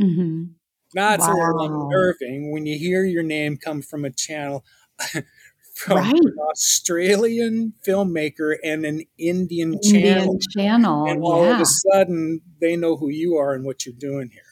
[0.00, 0.44] Mm-hmm.
[0.94, 1.26] Not wow.
[1.26, 4.64] so unnerving when you hear your name come from a channel
[5.74, 6.12] from right.
[6.12, 10.38] an Australian filmmaker and an Indian, Indian channel.
[10.54, 11.06] channel.
[11.06, 11.54] And all yeah.
[11.54, 14.42] of a sudden, they know who you are and what you're doing here.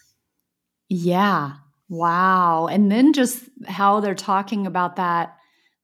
[0.88, 1.52] Yeah.
[1.88, 2.66] Wow.
[2.66, 5.36] And then just how they're talking about that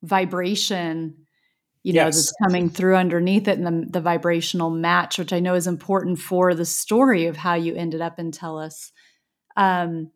[0.03, 1.27] vibration,
[1.83, 2.17] you know, yes.
[2.17, 6.19] that's coming through underneath it and the, the vibrational match, which I know is important
[6.19, 8.93] for the story of how you ended up in Telos.
[9.57, 10.11] Um,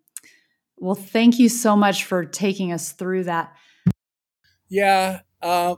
[0.77, 3.53] well, thank you so much for taking us through that.
[4.69, 5.77] Yeah, uh,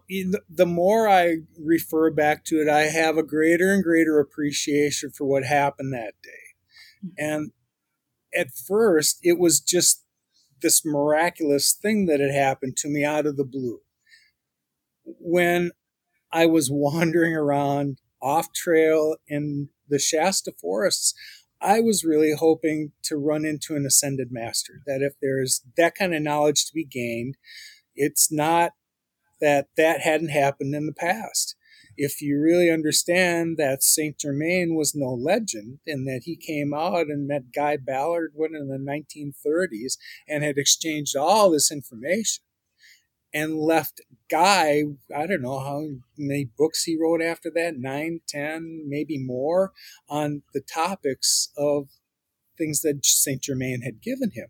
[0.49, 5.25] the more I refer back to it, I have a greater and greater appreciation for
[5.25, 7.05] what happened that day.
[7.05, 7.25] Mm-hmm.
[7.25, 7.51] And
[8.35, 10.05] at first, it was just
[10.63, 13.81] this miraculous thing that had happened to me out of the blue.
[15.05, 15.73] When
[16.33, 21.15] I was wandering around off trail in the Shasta forests,
[21.61, 24.83] I was really hoping to run into an ascended master.
[24.87, 27.37] That if there's that kind of knowledge to be gained,
[27.95, 28.73] it's not
[29.41, 31.57] that that hadn't happened in the past.
[31.97, 37.09] If you really understand that Saint Germain was no legend and that he came out
[37.09, 42.45] and met Guy Ballard when in the 1930s and had exchanged all this information
[43.35, 44.83] and left Guy,
[45.15, 49.73] I don't know how many books he wrote after that, nine, ten, maybe more,
[50.09, 51.89] on the topics of
[52.57, 54.49] things that Saint Germain had given him.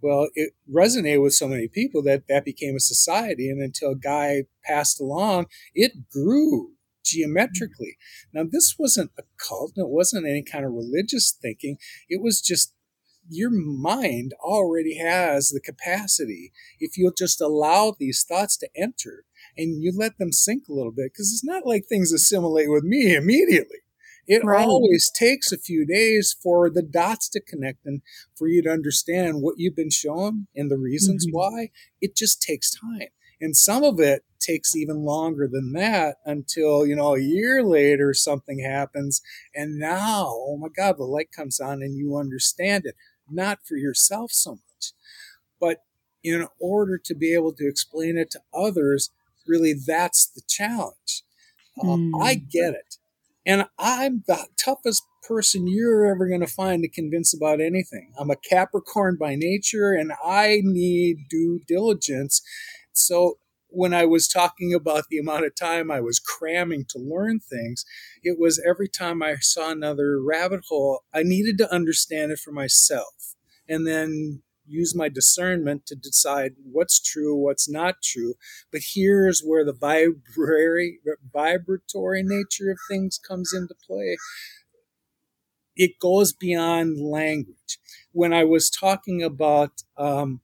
[0.00, 3.48] Well, it resonated with so many people that that became a society.
[3.48, 6.72] And until Guy passed along, it grew
[7.04, 7.96] geometrically.
[8.32, 11.78] Now, this wasn't a cult, and it wasn't any kind of religious thinking.
[12.08, 12.73] It was just
[13.28, 19.24] your mind already has the capacity, if you'll just allow these thoughts to enter
[19.56, 22.84] and you let them sink a little bit, because it's not like things assimilate with
[22.84, 23.78] me immediately.
[24.26, 24.66] It right.
[24.66, 28.00] always takes a few days for the dots to connect and
[28.34, 31.36] for you to understand what you've been shown and the reasons mm-hmm.
[31.36, 31.70] why.
[32.00, 33.08] It just takes time.
[33.40, 38.14] And some of it takes even longer than that until, you know, a year later
[38.14, 39.20] something happens.
[39.54, 42.94] And now, oh my God, the light comes on and you understand it.
[43.30, 44.92] Not for yourself so much,
[45.60, 45.78] but
[46.22, 49.10] in order to be able to explain it to others,
[49.46, 51.22] really that's the challenge.
[51.80, 52.10] Uh, mm.
[52.22, 52.96] I get it.
[53.46, 58.12] And I'm the toughest person you're ever going to find to convince about anything.
[58.18, 62.42] I'm a Capricorn by nature and I need due diligence.
[62.92, 63.38] So
[63.74, 67.84] when I was talking about the amount of time I was cramming to learn things,
[68.22, 72.52] it was every time I saw another rabbit hole, I needed to understand it for
[72.52, 73.34] myself.
[73.68, 78.34] And then use my discernment to decide what's true, what's not true.
[78.72, 81.00] But here's where the vibratory,
[81.32, 84.16] vibratory nature of things comes into play.
[85.76, 87.78] It goes beyond language.
[88.12, 90.40] When I was talking about um,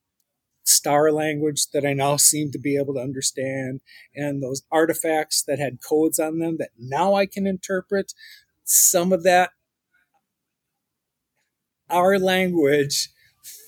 [0.70, 3.80] star language that I now seem to be able to understand,
[4.14, 8.12] and those artifacts that had codes on them that now I can interpret,
[8.64, 9.50] some of that,
[11.88, 13.10] our language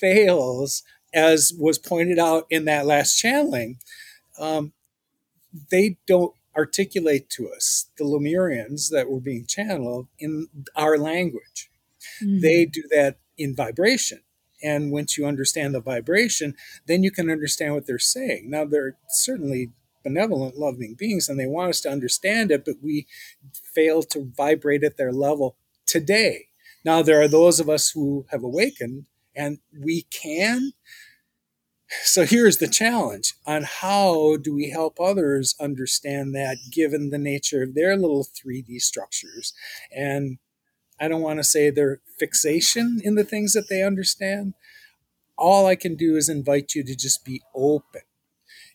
[0.00, 3.78] fails, as was pointed out in that last channeling,
[4.38, 4.72] um,
[5.70, 11.70] they don't articulate to us the Lemurians that were being channeled in our language.
[12.22, 12.40] Mm-hmm.
[12.40, 14.20] They do that in vibration.
[14.62, 16.54] And once you understand the vibration,
[16.86, 18.50] then you can understand what they're saying.
[18.50, 19.70] Now, they're certainly
[20.04, 23.06] benevolent, loving beings, and they want us to understand it, but we
[23.74, 26.46] fail to vibrate at their level today.
[26.84, 30.72] Now, there are those of us who have awakened and we can.
[32.04, 37.62] So here's the challenge on how do we help others understand that given the nature
[37.62, 39.52] of their little 3D structures.
[39.94, 40.38] And
[41.02, 44.54] I don't want to say their fixation in the things that they understand.
[45.36, 48.02] All I can do is invite you to just be open.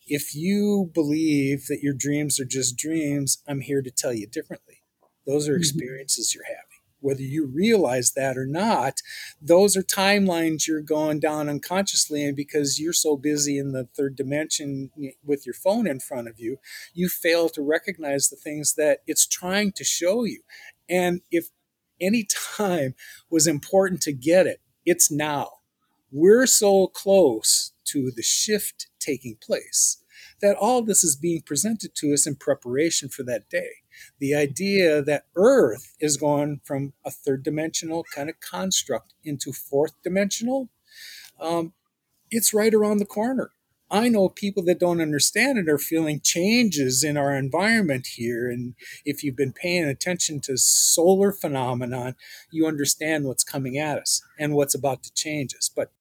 [0.06, 4.82] If you believe that your dreams are just dreams, I'm here to tell you differently.
[5.26, 5.60] Those are mm-hmm.
[5.60, 6.64] experiences you're having
[7.00, 9.02] whether you realize that or not,
[9.42, 12.26] those are timelines you're going down unconsciously.
[12.26, 14.92] And because you're so busy in the third dimension
[15.24, 16.58] with your phone in front of you,
[16.94, 20.42] you fail to recognize the things that it's trying to show you.
[20.90, 21.50] And if
[22.00, 22.96] any time
[23.30, 25.50] was important to get it, it's now.
[26.12, 30.04] We're so close to the shift taking place
[30.42, 33.82] that all this is being presented to us in preparation for that day
[34.20, 39.94] the idea that Earth is going from a third dimensional kind of construct into fourth
[40.04, 40.70] dimensional,
[41.40, 41.74] um,
[42.30, 43.52] it's right around the corner.
[43.90, 48.50] I know people that don't understand it are feeling changes in our environment here.
[48.50, 52.16] And if you've been paying attention to solar phenomenon,
[52.52, 55.70] you understand what's coming at us and what's about to change us.
[55.74, 55.92] But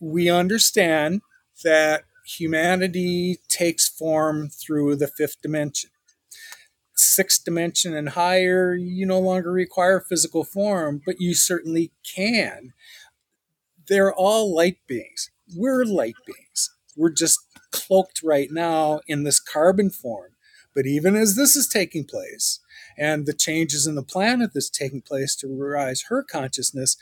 [0.00, 1.20] we understand
[1.62, 5.90] that humanity takes form through the fifth dimension.
[6.94, 12.72] Sixth dimension and higher, you no longer require physical form, but you certainly can.
[13.86, 15.30] They're all light beings.
[15.54, 17.38] We're light beings we're just
[17.70, 20.32] cloaked right now in this carbon form.
[20.74, 22.60] But even as this is taking place,
[22.98, 26.96] and the changes in the planet that's taking place to rise her consciousness,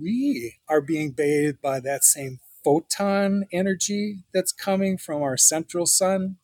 [0.00, 6.36] we are being bathed by that same photon energy that's coming from our central sun.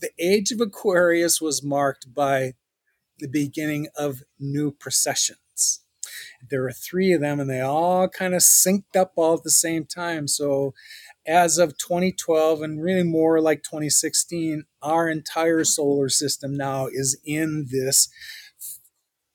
[0.00, 2.54] The age of Aquarius was marked by
[3.18, 5.83] the beginning of new precessions.
[6.48, 9.50] There are three of them, and they all kind of synced up all at the
[9.50, 10.28] same time.
[10.28, 10.74] So,
[11.26, 17.66] as of 2012, and really more like 2016, our entire solar system now is in
[17.70, 18.08] this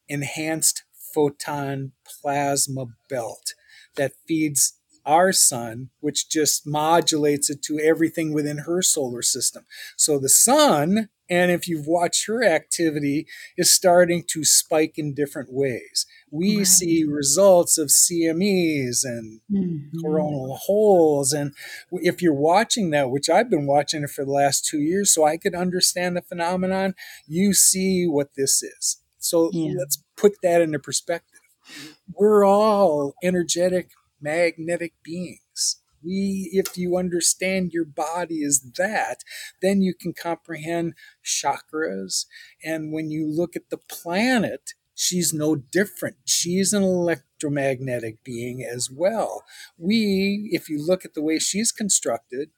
[0.07, 3.53] enhanced photon plasma belt
[3.95, 9.65] that feeds our sun, which just modulates it to everything within her solar system.
[9.97, 13.25] So the sun, and if you've watched her activity,
[13.57, 16.67] is starting to spike in different ways we right.
[16.67, 19.99] see results of CMEs and mm-hmm.
[20.01, 21.33] coronal holes.
[21.33, 21.53] And
[21.91, 25.25] if you're watching that, which I've been watching it for the last two years, so
[25.25, 26.95] I could understand the phenomenon,
[27.27, 28.97] you see what this is.
[29.17, 29.73] So yeah.
[29.77, 31.39] let's put that into perspective.
[32.13, 35.77] We're all energetic, magnetic beings.
[36.03, 39.23] We, if you understand your body is that,
[39.61, 42.25] then you can comprehend chakras.
[42.63, 46.17] And when you look at the planet, she's no different.
[46.25, 49.43] She's an electromagnetic being as well.
[49.77, 52.49] We, if you look at the way she's constructed,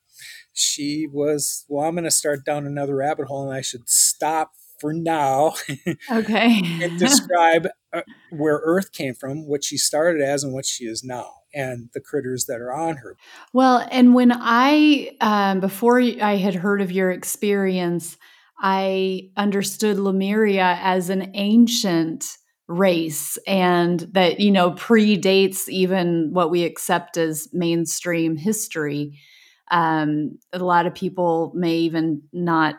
[0.52, 4.54] she was, well, I'm going to start down another rabbit hole and I should stop
[4.80, 5.54] for now.
[6.12, 6.62] Okay.
[6.82, 8.02] and describe uh,
[8.32, 11.30] where Earth came from, what she started as, and what she is now.
[11.54, 13.18] And the critters that are on her.
[13.54, 18.18] Well, and when I, um, before I had heard of your experience,
[18.62, 22.26] I understood Lemuria as an ancient
[22.68, 29.20] race and that, you know, predates even what we accept as mainstream history.
[29.72, 32.76] Um, a lot of people may even not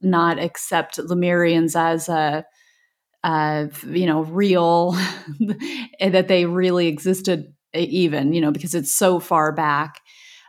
[0.00, 2.44] not accept Lemurians as a
[3.24, 4.92] you know real
[6.00, 10.00] that they really existed even you know because it's so far back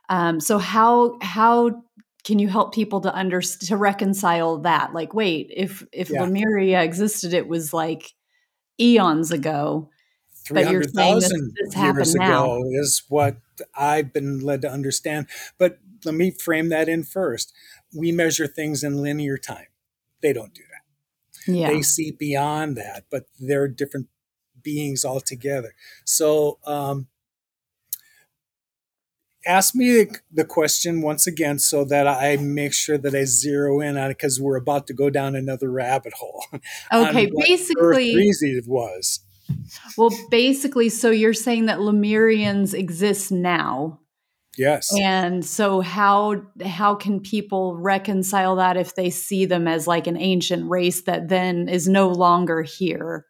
[0.10, 1.83] um, so how how
[2.24, 6.22] can you help people to under to reconcile that like wait if if yeah.
[6.22, 8.14] lemuria existed it was like
[8.80, 9.90] eons ago
[10.52, 12.62] but you're saying this, this years ago now.
[12.82, 13.38] is what
[13.76, 17.54] i've been led to understand but let me frame that in first
[17.96, 19.68] we measure things in linear time
[20.22, 21.70] they don't do that yeah.
[21.70, 24.08] they see beyond that but they're different
[24.62, 25.74] beings altogether
[26.06, 27.08] so um,
[29.46, 33.98] ask me the question once again so that I make sure that I zero in
[33.98, 36.46] on it because we're about to go down another rabbit hole.
[36.94, 39.22] Okay, basically, Earth was.
[39.98, 44.00] Well, basically, so you're saying that Lemurians exist now.
[44.58, 44.92] Yes.
[45.02, 50.18] And so how how can people reconcile that if they see them as like an
[50.18, 53.26] ancient race that then is no longer here?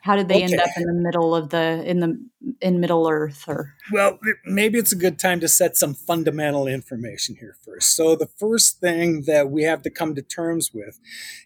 [0.00, 0.44] How did they okay.
[0.44, 2.18] end up in the middle of the in the
[2.60, 7.36] in Middle Earth or Well, maybe it's a good time to set some fundamental information
[7.36, 7.96] here first.
[7.96, 11.00] So the first thing that we have to come to terms with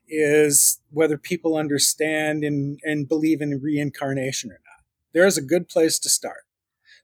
[0.06, 4.84] is whether people understand and, and believe in reincarnation or not.
[5.14, 6.44] There's a good place to start.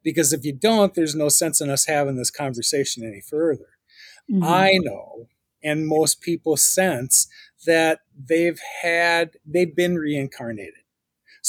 [0.05, 3.79] Because if you don't, there's no sense in us having this conversation any further.
[4.31, 4.45] Mm-hmm.
[4.45, 5.27] I know
[5.63, 7.29] and most people sense
[7.67, 10.85] that they've had they've been reincarnated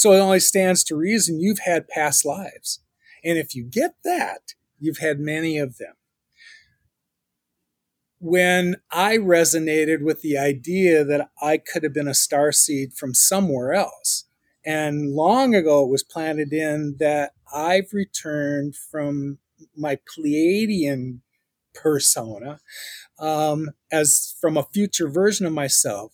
[0.00, 2.80] so it only stands to reason you've had past lives.
[3.22, 5.92] And if you get that, you've had many of them.
[8.18, 13.12] When I resonated with the idea that I could have been a star seed from
[13.12, 14.24] somewhere else,
[14.64, 19.36] and long ago it was planted in that I've returned from
[19.76, 21.20] my Pleiadian
[21.74, 22.58] persona
[23.18, 26.12] um, as from a future version of myself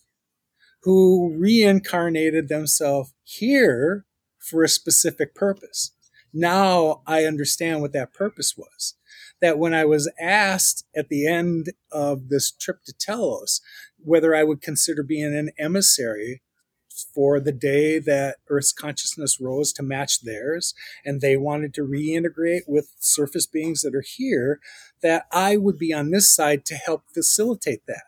[0.81, 4.05] who reincarnated themselves here
[4.39, 5.91] for a specific purpose.
[6.33, 8.95] Now I understand what that purpose was.
[9.41, 13.61] That when I was asked at the end of this trip to Telos
[13.99, 16.41] whether I would consider being an emissary
[17.13, 20.73] for the day that Earth's consciousness rose to match theirs,
[21.05, 24.59] and they wanted to reintegrate with surface beings that are here,
[25.01, 28.03] that I would be on this side to help facilitate that.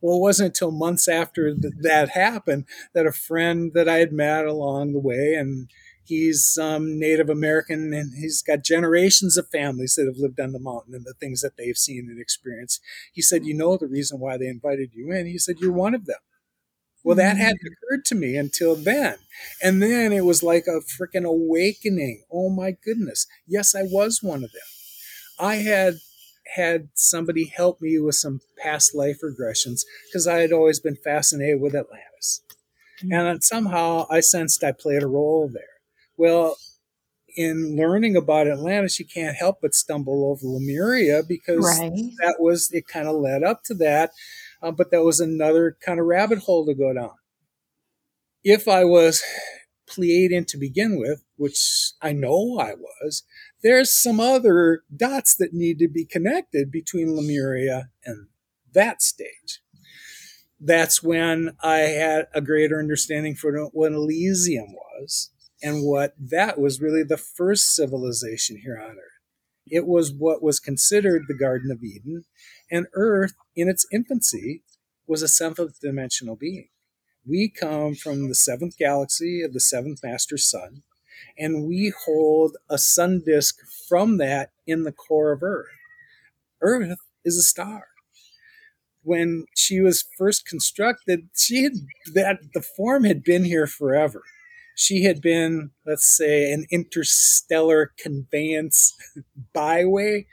[0.00, 2.64] Well, it wasn't until months after th- that happened
[2.94, 5.68] that a friend that I had met along the way, and
[6.04, 10.58] he's um, Native American, and he's got generations of families that have lived on the
[10.60, 12.80] mountain and the things that they've seen and experienced.
[13.12, 15.94] He said, "You know the reason why they invited you in?" He said, "You're one
[15.94, 16.18] of them."
[17.04, 17.72] Well, that hadn't mm.
[17.72, 19.16] occurred to me until then.
[19.62, 22.24] And then it was like a freaking awakening.
[22.32, 23.26] Oh my goodness.
[23.46, 24.62] Yes, I was one of them.
[25.38, 25.96] I had
[26.54, 31.60] had somebody help me with some past life regressions because I had always been fascinated
[31.60, 32.42] with Atlantis.
[33.02, 33.12] Mm-hmm.
[33.12, 35.62] And somehow I sensed I played a role there.
[36.16, 36.56] Well,
[37.36, 41.92] in learning about Atlantis, you can't help but stumble over Lemuria because right.
[42.22, 44.10] that was, it kind of led up to that
[44.62, 47.12] uh, but that was another kind of rabbit hole to go down.
[48.42, 49.22] If I was
[49.88, 53.24] Pleiadian to begin with, which I know I was,
[53.62, 58.28] there's some other dots that need to be connected between Lemuria and
[58.72, 59.60] that stage.
[60.60, 65.30] That's when I had a greater understanding for what Elysium was
[65.62, 69.16] and what that was really the first civilization here on Earth.
[69.66, 72.24] It was what was considered the Garden of Eden,
[72.70, 74.62] and Earth, in its infancy,
[75.06, 76.68] was a seventh dimensional being.
[77.28, 80.82] We come from the seventh galaxy of the seventh master sun,
[81.36, 83.56] and we hold a sun disk
[83.88, 85.66] from that in the core of Earth.
[86.60, 87.88] Earth is a star.
[89.02, 91.72] When she was first constructed, she had
[92.14, 94.22] that the form had been here forever.
[94.76, 98.94] She had been, let's say, an interstellar conveyance
[99.52, 100.26] byway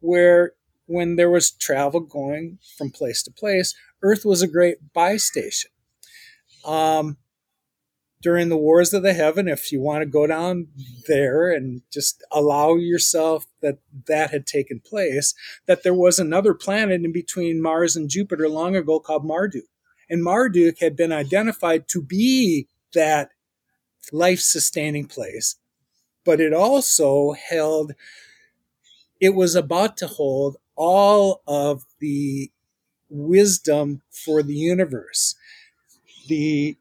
[0.00, 0.52] where
[0.86, 5.70] when there was travel going from place to place, Earth was a great buy station.
[6.64, 7.16] Um,
[8.20, 10.68] during the wars of the heaven, if you want to go down
[11.06, 15.34] there and just allow yourself that that had taken place,
[15.66, 19.64] that there was another planet in between Mars and Jupiter long ago called Marduk.
[20.10, 23.30] And Marduk had been identified to be that
[24.10, 25.56] life sustaining place,
[26.24, 27.92] but it also held,
[29.20, 32.50] it was about to hold all of the
[33.10, 35.34] wisdom for the universe.
[36.28, 36.76] The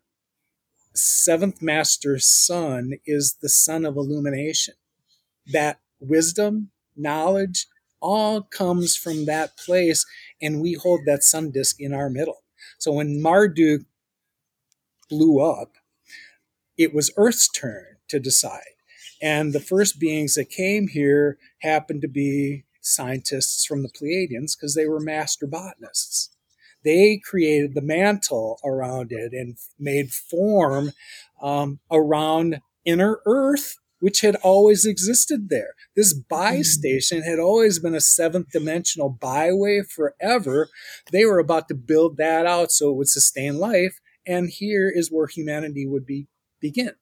[0.93, 4.73] seventh master's sun is the sun of illumination.
[5.53, 7.67] That wisdom, knowledge,
[8.01, 10.05] all comes from that place,
[10.41, 12.43] and we hold that sun disk in our middle.
[12.77, 13.83] So when Marduk
[15.09, 15.75] blew up,
[16.77, 18.75] it was Earth's turn to decide.
[19.21, 24.75] And the first beings that came here happened to be scientists from the Pleiadians because
[24.75, 26.35] they were master botanists.
[26.87, 30.93] They created the mantle around it and made form
[31.41, 35.73] um, around inner Earth, which had always existed there.
[35.97, 36.61] This by hmm.
[36.61, 40.69] station had always been a seventh dimensional byway forever.
[41.11, 43.99] They were about to build that out so it would sustain life.
[44.25, 46.27] And here is where humanity would be
[46.61, 46.93] begin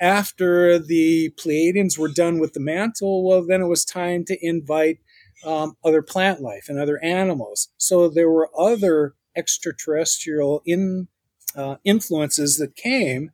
[0.00, 4.98] after the Pleiadians were done with the mantle, well, then it was time to invite
[5.44, 7.68] um, other plant life and other animals.
[7.76, 11.08] So there were other extraterrestrial in,
[11.54, 13.30] uh, influences that came.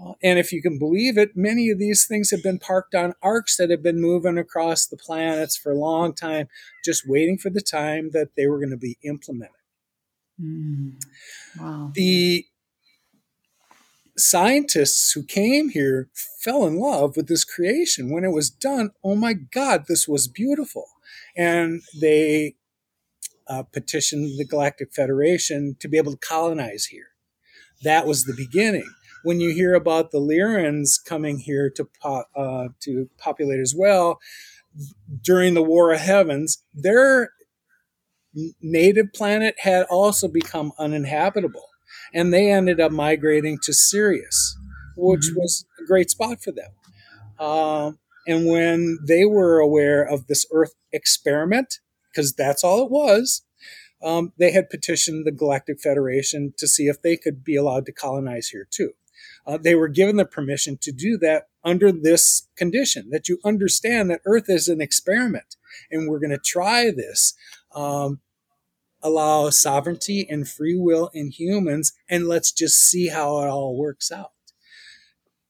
[0.00, 3.14] Uh, and if you can believe it, many of these things have been parked on
[3.22, 6.48] arks that have been moving across the planets for a long time,
[6.84, 9.54] just waiting for the time that they were going to be implemented.
[10.40, 11.02] Mm.
[11.58, 11.90] Wow.
[11.94, 12.46] The
[14.16, 16.08] scientists who came here
[16.40, 18.10] fell in love with this creation.
[18.10, 20.86] When it was done, oh my God, this was beautiful
[21.36, 22.54] and they
[23.48, 27.08] uh, petitioned the Galactic Federation to be able to colonize here.
[27.82, 28.88] That was the beginning.
[29.24, 34.18] When you hear about the Lyrans coming here to po- uh, to populate as well
[35.22, 37.32] during the War of Heavens, their
[38.60, 41.66] native planet had also become uninhabitable,
[42.14, 44.56] and they ended up migrating to Sirius,
[44.96, 45.40] which mm-hmm.
[45.40, 46.70] was a great spot for them.
[47.38, 47.92] Uh,
[48.28, 51.78] and when they were aware of this Earth experiment,
[52.12, 53.42] because that's all it was,
[54.02, 57.92] um, they had petitioned the Galactic Federation to see if they could be allowed to
[57.92, 58.92] colonize here too.
[59.46, 64.10] Uh, they were given the permission to do that under this condition that you understand
[64.10, 65.56] that Earth is an experiment
[65.90, 67.32] and we're going to try this.
[67.74, 68.20] Um,
[69.02, 74.12] allow sovereignty and free will in humans, and let's just see how it all works
[74.12, 74.32] out.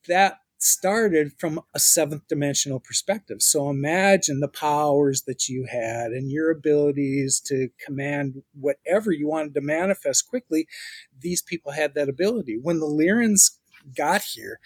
[0.07, 3.43] That started from a seventh dimensional perspective.
[3.43, 9.55] So imagine the powers that you had and your abilities to command whatever you wanted
[9.55, 10.67] to manifest quickly.
[11.17, 12.59] These people had that ability.
[12.61, 13.53] When the Lyrans
[13.97, 14.61] got here.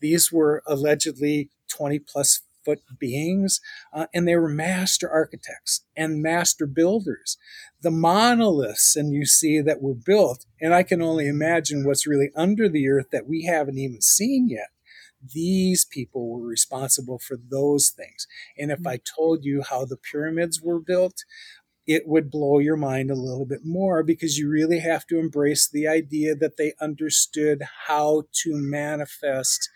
[0.00, 3.60] These were allegedly 20 plus foot beings,
[3.92, 7.38] uh, and they were master architects and master builders.
[7.80, 12.30] The monoliths, and you see that were built, and I can only imagine what's really
[12.34, 14.68] under the earth that we haven't even seen yet.
[15.22, 18.26] These people were responsible for those things.
[18.58, 21.24] And if I told you how the pyramids were built,
[21.86, 25.68] it would blow your mind a little bit more because you really have to embrace
[25.68, 29.70] the idea that they understood how to manifest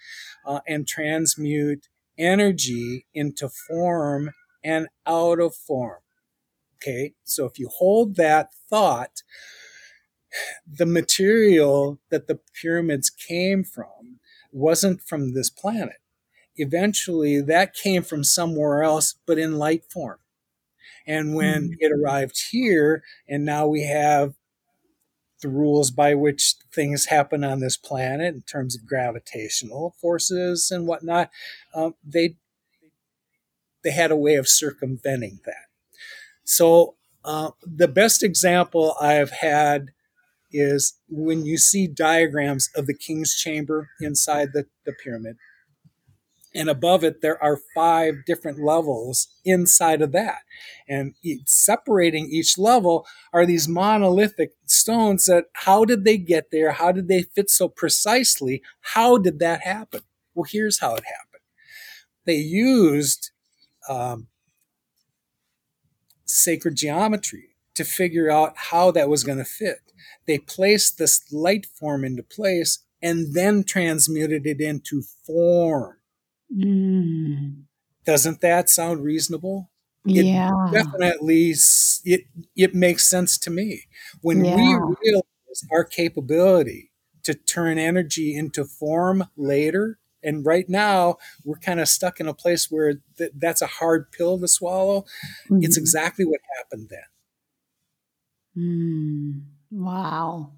[0.44, 1.88] uh, and transmute
[2.18, 4.30] energy into form
[4.64, 6.00] and out of form.
[6.76, 9.22] Okay, so if you hold that thought,
[10.66, 14.19] the material that the pyramids came from
[14.52, 15.96] wasn't from this planet.
[16.56, 20.18] Eventually, that came from somewhere else, but in light form.
[21.06, 21.74] And when mm-hmm.
[21.78, 24.34] it arrived here, and now we have
[25.40, 30.86] the rules by which things happen on this planet in terms of gravitational forces and
[30.86, 31.30] whatnot,
[31.74, 32.36] um, they
[33.82, 35.68] they had a way of circumventing that.
[36.44, 39.92] So uh, the best example I've had
[40.52, 45.36] is when you see diagrams of the king's chamber inside the, the pyramid.
[46.52, 50.38] And above it, there are five different levels inside of that.
[50.88, 51.14] And
[51.46, 56.72] separating each level are these monolithic stones that how did they get there?
[56.72, 58.62] How did they fit so precisely?
[58.80, 60.00] How did that happen?
[60.34, 61.42] Well, here's how it happened.
[62.26, 63.30] They used
[63.88, 64.26] um,
[66.24, 69.92] sacred geometry to figure out how that was going to fit.
[70.26, 75.96] They placed this light form into place and then transmuted it into form.
[76.54, 77.62] Mm.
[78.04, 79.70] Doesn't that sound reasonable?
[80.04, 80.50] Yeah.
[80.68, 81.54] It definitely
[82.04, 82.22] it
[82.56, 83.82] it makes sense to me.
[84.22, 84.56] When yeah.
[84.56, 84.62] we
[85.02, 86.90] realize our capability
[87.22, 92.34] to turn energy into form later, and right now we're kind of stuck in a
[92.34, 95.02] place where th- that's a hard pill to swallow.
[95.50, 95.64] Mm-hmm.
[95.64, 97.00] It's exactly what happened then.
[98.56, 99.42] Mm.
[99.70, 100.52] Wow.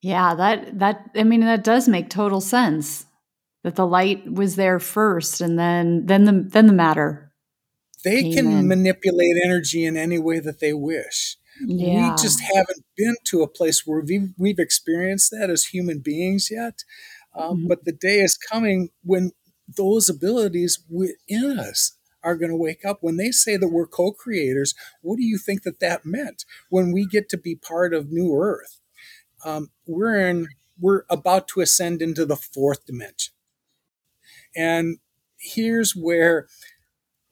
[0.00, 3.06] Yeah, that that I mean that does make total sense
[3.64, 7.32] that the light was there first and then then the then the matter
[8.04, 12.10] they can manipulate energy in any way that they wish yeah.
[12.10, 16.48] we just haven't been to a place where we've, we've experienced that as human beings
[16.50, 16.84] yet
[17.36, 17.68] um, mm-hmm.
[17.68, 19.32] but the day is coming when
[19.76, 22.98] those abilities within us are going to wake up.
[23.00, 26.44] When they say that we're co-creators what do you think that that meant?
[26.70, 28.78] When we get to be part of new earth
[29.44, 30.48] um, we're in
[30.80, 33.34] we're about to ascend into the fourth dimension.
[34.54, 34.98] And
[35.40, 36.46] here's where,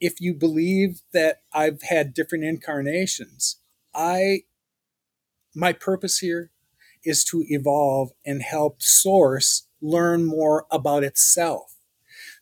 [0.00, 3.60] if you believe that I've had different incarnations,
[3.94, 4.42] I,
[5.54, 6.50] my purpose here
[7.04, 11.75] is to evolve and help source learn more about itself.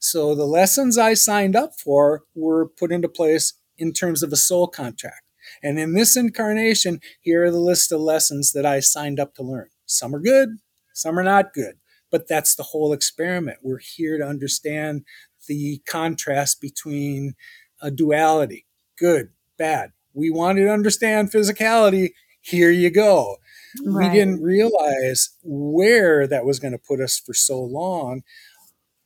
[0.05, 4.37] So the lessons I signed up for were put into place in terms of a
[4.37, 5.23] soul contract.
[5.63, 9.43] And in this incarnation, here are the list of lessons that I signed up to
[9.43, 9.69] learn.
[9.87, 10.59] Some are good,
[10.93, 11.77] some are not good.
[12.11, 13.61] But that's the whole experiment.
[13.63, 15.07] We're here to understand
[15.49, 17.33] the contrast between
[17.81, 18.67] a duality
[18.99, 19.93] good, bad.
[20.13, 22.11] We wanted to understand physicality.
[22.43, 23.39] Here you go.
[23.85, 24.13] Right.
[24.13, 28.23] We didn't realize where that was going to put us for so long,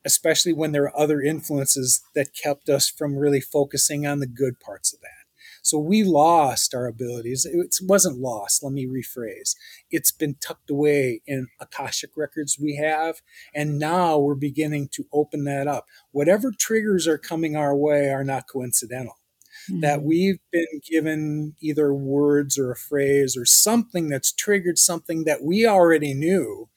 [0.09, 4.59] especially when there are other influences that kept us from really focusing on the good
[4.59, 5.11] parts of that.
[5.61, 7.45] So we lost our abilities.
[7.45, 9.55] It wasn't lost, let me rephrase.
[9.91, 13.21] It's been tucked away in Akashic records we have.
[13.55, 15.85] And now we're beginning to open that up.
[16.11, 19.19] Whatever triggers are coming our way are not coincidental.
[19.71, 19.81] Mm-hmm.
[19.81, 25.43] That we've been given either words or a phrase or something that's triggered something that
[25.43, 26.71] we already knew.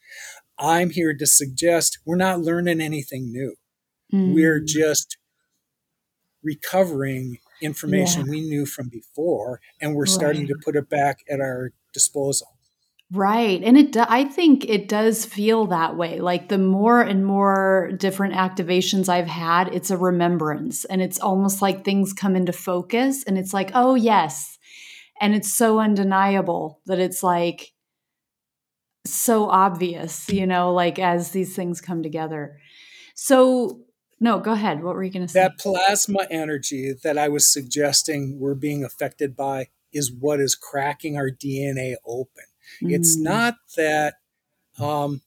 [0.62, 3.56] I'm here to suggest we're not learning anything new.
[4.12, 4.34] Mm-hmm.
[4.34, 5.16] We're just
[6.42, 8.30] recovering information yeah.
[8.30, 12.48] we knew from before and we're starting to put it back at our disposal
[13.12, 17.92] right and it i think it does feel that way like the more and more
[17.98, 23.22] different activations i've had it's a remembrance and it's almost like things come into focus
[23.24, 24.58] and it's like oh yes
[25.20, 27.71] and it's so undeniable that it's like
[29.04, 32.58] so obvious you know like as these things come together
[33.14, 33.80] so
[34.22, 34.84] no, go ahead.
[34.84, 35.40] What were you going to say?
[35.40, 41.16] That plasma energy that I was suggesting we're being affected by is what is cracking
[41.16, 42.44] our DNA open.
[42.80, 42.92] Mm.
[42.92, 44.14] It's not that
[44.78, 45.22] um,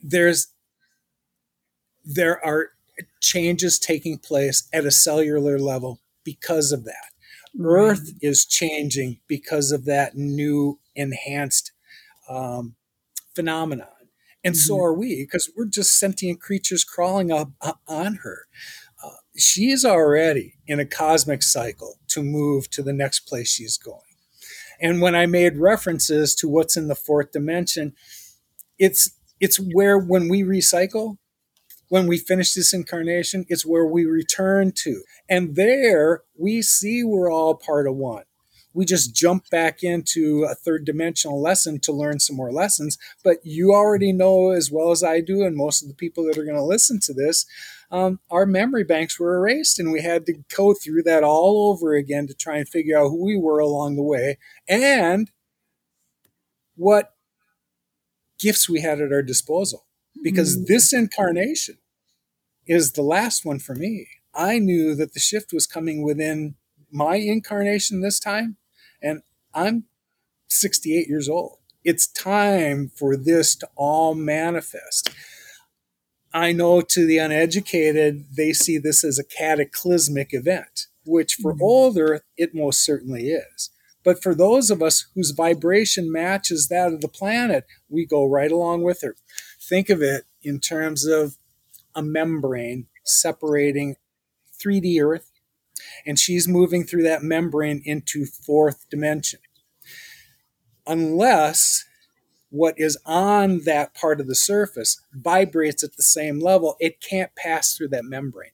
[0.00, 0.46] there's
[2.04, 2.68] there are
[3.20, 7.10] changes taking place at a cellular level because of that.
[7.60, 11.72] Earth is changing because of that new enhanced
[12.28, 12.74] um,
[13.34, 13.88] phenomenon.
[14.42, 14.60] And mm-hmm.
[14.60, 18.46] so are we, because we're just sentient creatures crawling up uh, on her.
[19.02, 23.78] Uh, she is already in a cosmic cycle to move to the next place she's
[23.78, 24.00] going.
[24.80, 27.94] And when I made references to what's in the fourth dimension,
[28.78, 31.18] it's it's where when we recycle,
[31.94, 35.04] when we finish this incarnation, it's where we return to.
[35.28, 38.24] And there we see we're all part of one.
[38.72, 42.98] We just jump back into a third dimensional lesson to learn some more lessons.
[43.22, 46.36] But you already know as well as I do, and most of the people that
[46.36, 47.46] are going to listen to this,
[47.92, 51.94] um, our memory banks were erased, and we had to go through that all over
[51.94, 54.38] again to try and figure out who we were along the way
[54.68, 55.30] and
[56.74, 57.12] what
[58.40, 59.86] gifts we had at our disposal.
[60.24, 60.72] Because mm-hmm.
[60.72, 61.76] this incarnation
[62.66, 64.08] is the last one for me.
[64.34, 66.56] I knew that the shift was coming within
[66.90, 68.56] my incarnation this time,
[69.02, 69.84] and I'm
[70.48, 71.58] 68 years old.
[71.84, 75.10] It's time for this to all manifest.
[76.32, 81.62] I know to the uneducated, they see this as a cataclysmic event, which for mm-hmm.
[81.62, 83.70] older, it most certainly is.
[84.02, 88.50] But for those of us whose vibration matches that of the planet, we go right
[88.50, 89.16] along with her.
[89.60, 91.36] Think of it in terms of
[91.94, 93.96] a membrane separating
[94.58, 95.30] 3D Earth,
[96.06, 99.40] and she's moving through that membrane into fourth dimension.
[100.86, 101.84] Unless
[102.50, 107.34] what is on that part of the surface vibrates at the same level, it can't
[107.34, 108.52] pass through that membrane.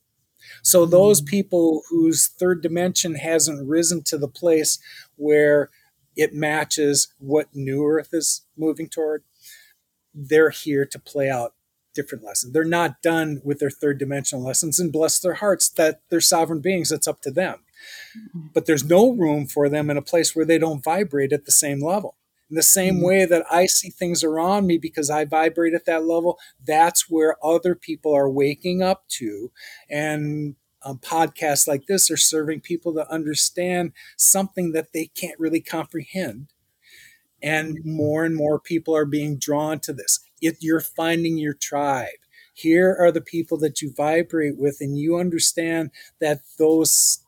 [0.63, 1.27] So those hmm.
[1.27, 4.79] people whose third dimension hasn't risen to the place
[5.17, 5.71] where
[6.17, 9.23] it matches what new earth is moving toward,
[10.15, 11.55] they're here to play out
[11.95, 12.53] different lessons.
[12.53, 16.61] They're not done with their third dimensional lessons and bless their hearts that they're sovereign
[16.61, 16.91] beings.
[16.91, 17.61] That's up to them.
[18.17, 18.49] Mm-hmm.
[18.55, 21.53] But there's no room for them in a place where they don't vibrate at the
[21.53, 22.17] same level.
[22.49, 23.07] In the same mm-hmm.
[23.07, 27.37] way that I see things around me because I vibrate at that level, that's where
[27.45, 29.53] other people are waking up to.
[29.89, 35.61] And um, podcasts like this are serving people to understand something that they can't really
[35.61, 36.49] comprehend.
[37.43, 42.09] And more and more people are being drawn to this it, you're finding your tribe.
[42.55, 47.25] Here are the people that you vibrate with, and you understand that those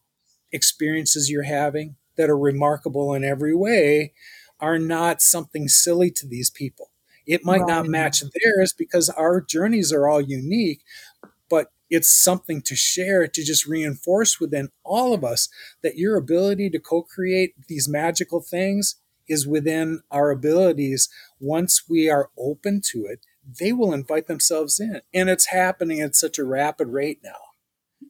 [0.52, 4.12] experiences you're having that are remarkable in every way
[4.60, 6.90] are not something silly to these people.
[7.26, 7.68] It might right.
[7.68, 10.82] not match theirs because our journeys are all unique,
[11.48, 15.48] but it's something to share to just reinforce within all of us
[15.82, 18.96] that your ability to co create these magical things
[19.32, 21.08] is within our abilities.
[21.40, 23.20] Once we are open to it,
[23.60, 25.00] they will invite themselves in.
[25.12, 27.38] And it's happening at such a rapid rate now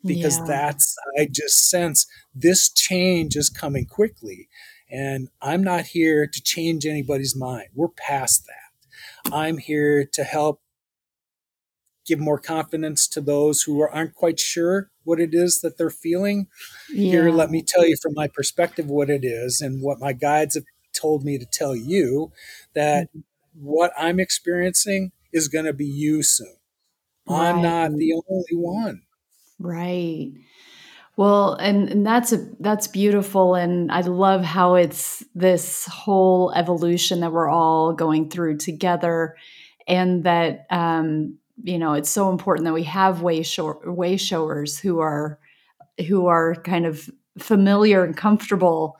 [0.04, 0.44] because yeah.
[0.46, 4.48] that's, I just sense this change is coming quickly.
[4.90, 7.68] And I'm not here to change anybody's mind.
[7.74, 9.32] We're past that.
[9.32, 10.60] I'm here to help
[12.06, 16.48] give more confidence to those who aren't quite sure what it is that they're feeling.
[16.90, 17.10] Yeah.
[17.10, 20.54] Here, let me tell you from my perspective what it is and what my guides
[20.54, 22.32] have told me to tell you
[22.74, 23.20] that mm-hmm.
[23.54, 26.56] what I'm experiencing is going to be you soon.
[27.26, 27.50] Right.
[27.50, 29.02] I'm not the only one.
[29.58, 30.32] Right.
[31.16, 37.20] Well, and, and that's a that's beautiful and I love how it's this whole evolution
[37.20, 39.36] that we're all going through together
[39.86, 44.78] and that um you know, it's so important that we have way show, way showers
[44.78, 45.38] who are
[46.08, 48.96] who are kind of familiar and comfortable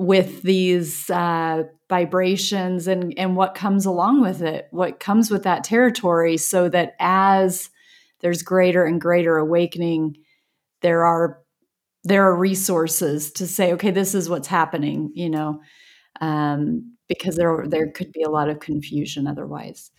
[0.00, 5.62] with these uh, vibrations and and what comes along with it, what comes with that
[5.62, 7.68] territory, so that as
[8.20, 10.16] there's greater and greater awakening,
[10.80, 11.42] there are
[12.02, 15.60] there are resources to say, okay, this is what's happening, you know,
[16.22, 19.90] um, because there there could be a lot of confusion otherwise.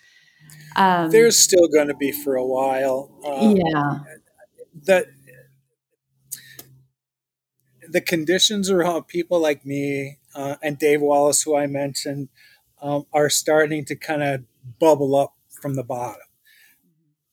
[0.76, 3.20] Um, There's still going to be for a while.
[3.24, 4.00] Um, yeah.
[4.86, 5.06] That
[7.92, 12.30] the conditions around people like me uh, and Dave Wallace, who I mentioned,
[12.82, 14.44] um, are starting to kind of
[14.80, 16.22] bubble up from the bottom.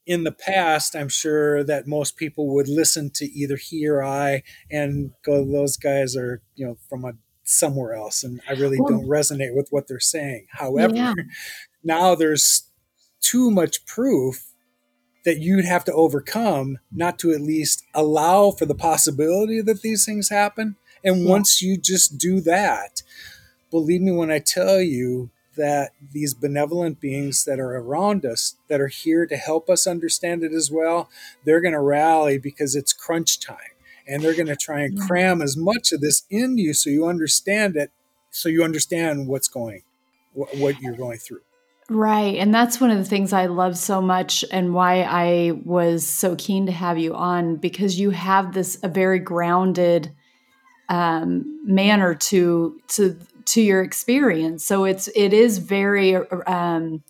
[0.07, 4.43] In the past, I'm sure that most people would listen to either he or I
[4.71, 7.13] and go, "Those guys are, you know, from a
[7.45, 10.47] somewhere else," and I really well, don't resonate with what they're saying.
[10.51, 11.15] However, yeah.
[11.85, 12.71] now there's
[13.21, 14.55] too much proof
[15.29, 20.07] that you'd have to overcome not to at least allow for the possibility that these
[20.07, 20.74] things happen.
[21.05, 21.29] And yeah.
[21.29, 23.03] once you just do that,
[23.70, 28.81] believe me when I tell you that these benevolent beings that are around us, that
[28.81, 31.11] are here to help us understand it as well,
[31.45, 33.74] they're going to rally because it's crunch time.
[34.07, 35.07] And they're going to try and mm.
[35.07, 37.91] cram as much of this in you so you understand it,
[38.31, 39.83] so you understand what's going,
[40.33, 41.43] what you're going through.
[41.91, 42.36] Right.
[42.36, 46.36] And that's one of the things I love so much and why I was so
[46.36, 50.12] keen to have you on because you have this a very grounded
[50.91, 54.66] um, manner to to to your experience.
[54.66, 57.03] So it's it is very um,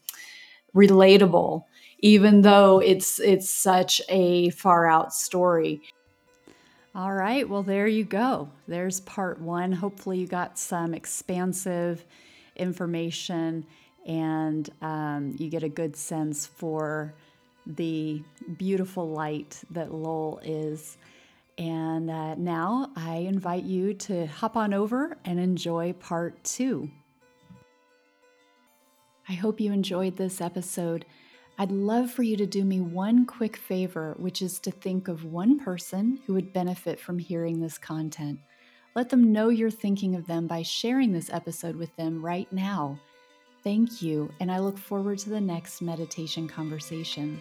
[0.77, 1.65] relatable,
[1.99, 5.83] even though it's it's such a far out story.
[6.95, 8.49] All right, well there you go.
[8.69, 9.73] There's part one.
[9.73, 12.05] Hopefully you got some expansive
[12.55, 13.67] information
[14.09, 17.15] and um, you get a good sense for
[17.67, 18.23] the
[18.57, 20.97] beautiful light that Lowell is.
[21.59, 26.91] And uh, now I invite you to hop on over and enjoy part two.
[29.29, 31.05] I hope you enjoyed this episode.
[31.59, 35.25] I'd love for you to do me one quick favor, which is to think of
[35.25, 38.39] one person who would benefit from hearing this content.
[38.95, 42.99] Let them know you're thinking of them by sharing this episode with them right now.
[43.65, 47.41] Thank you, and I look forward to the next meditation conversation.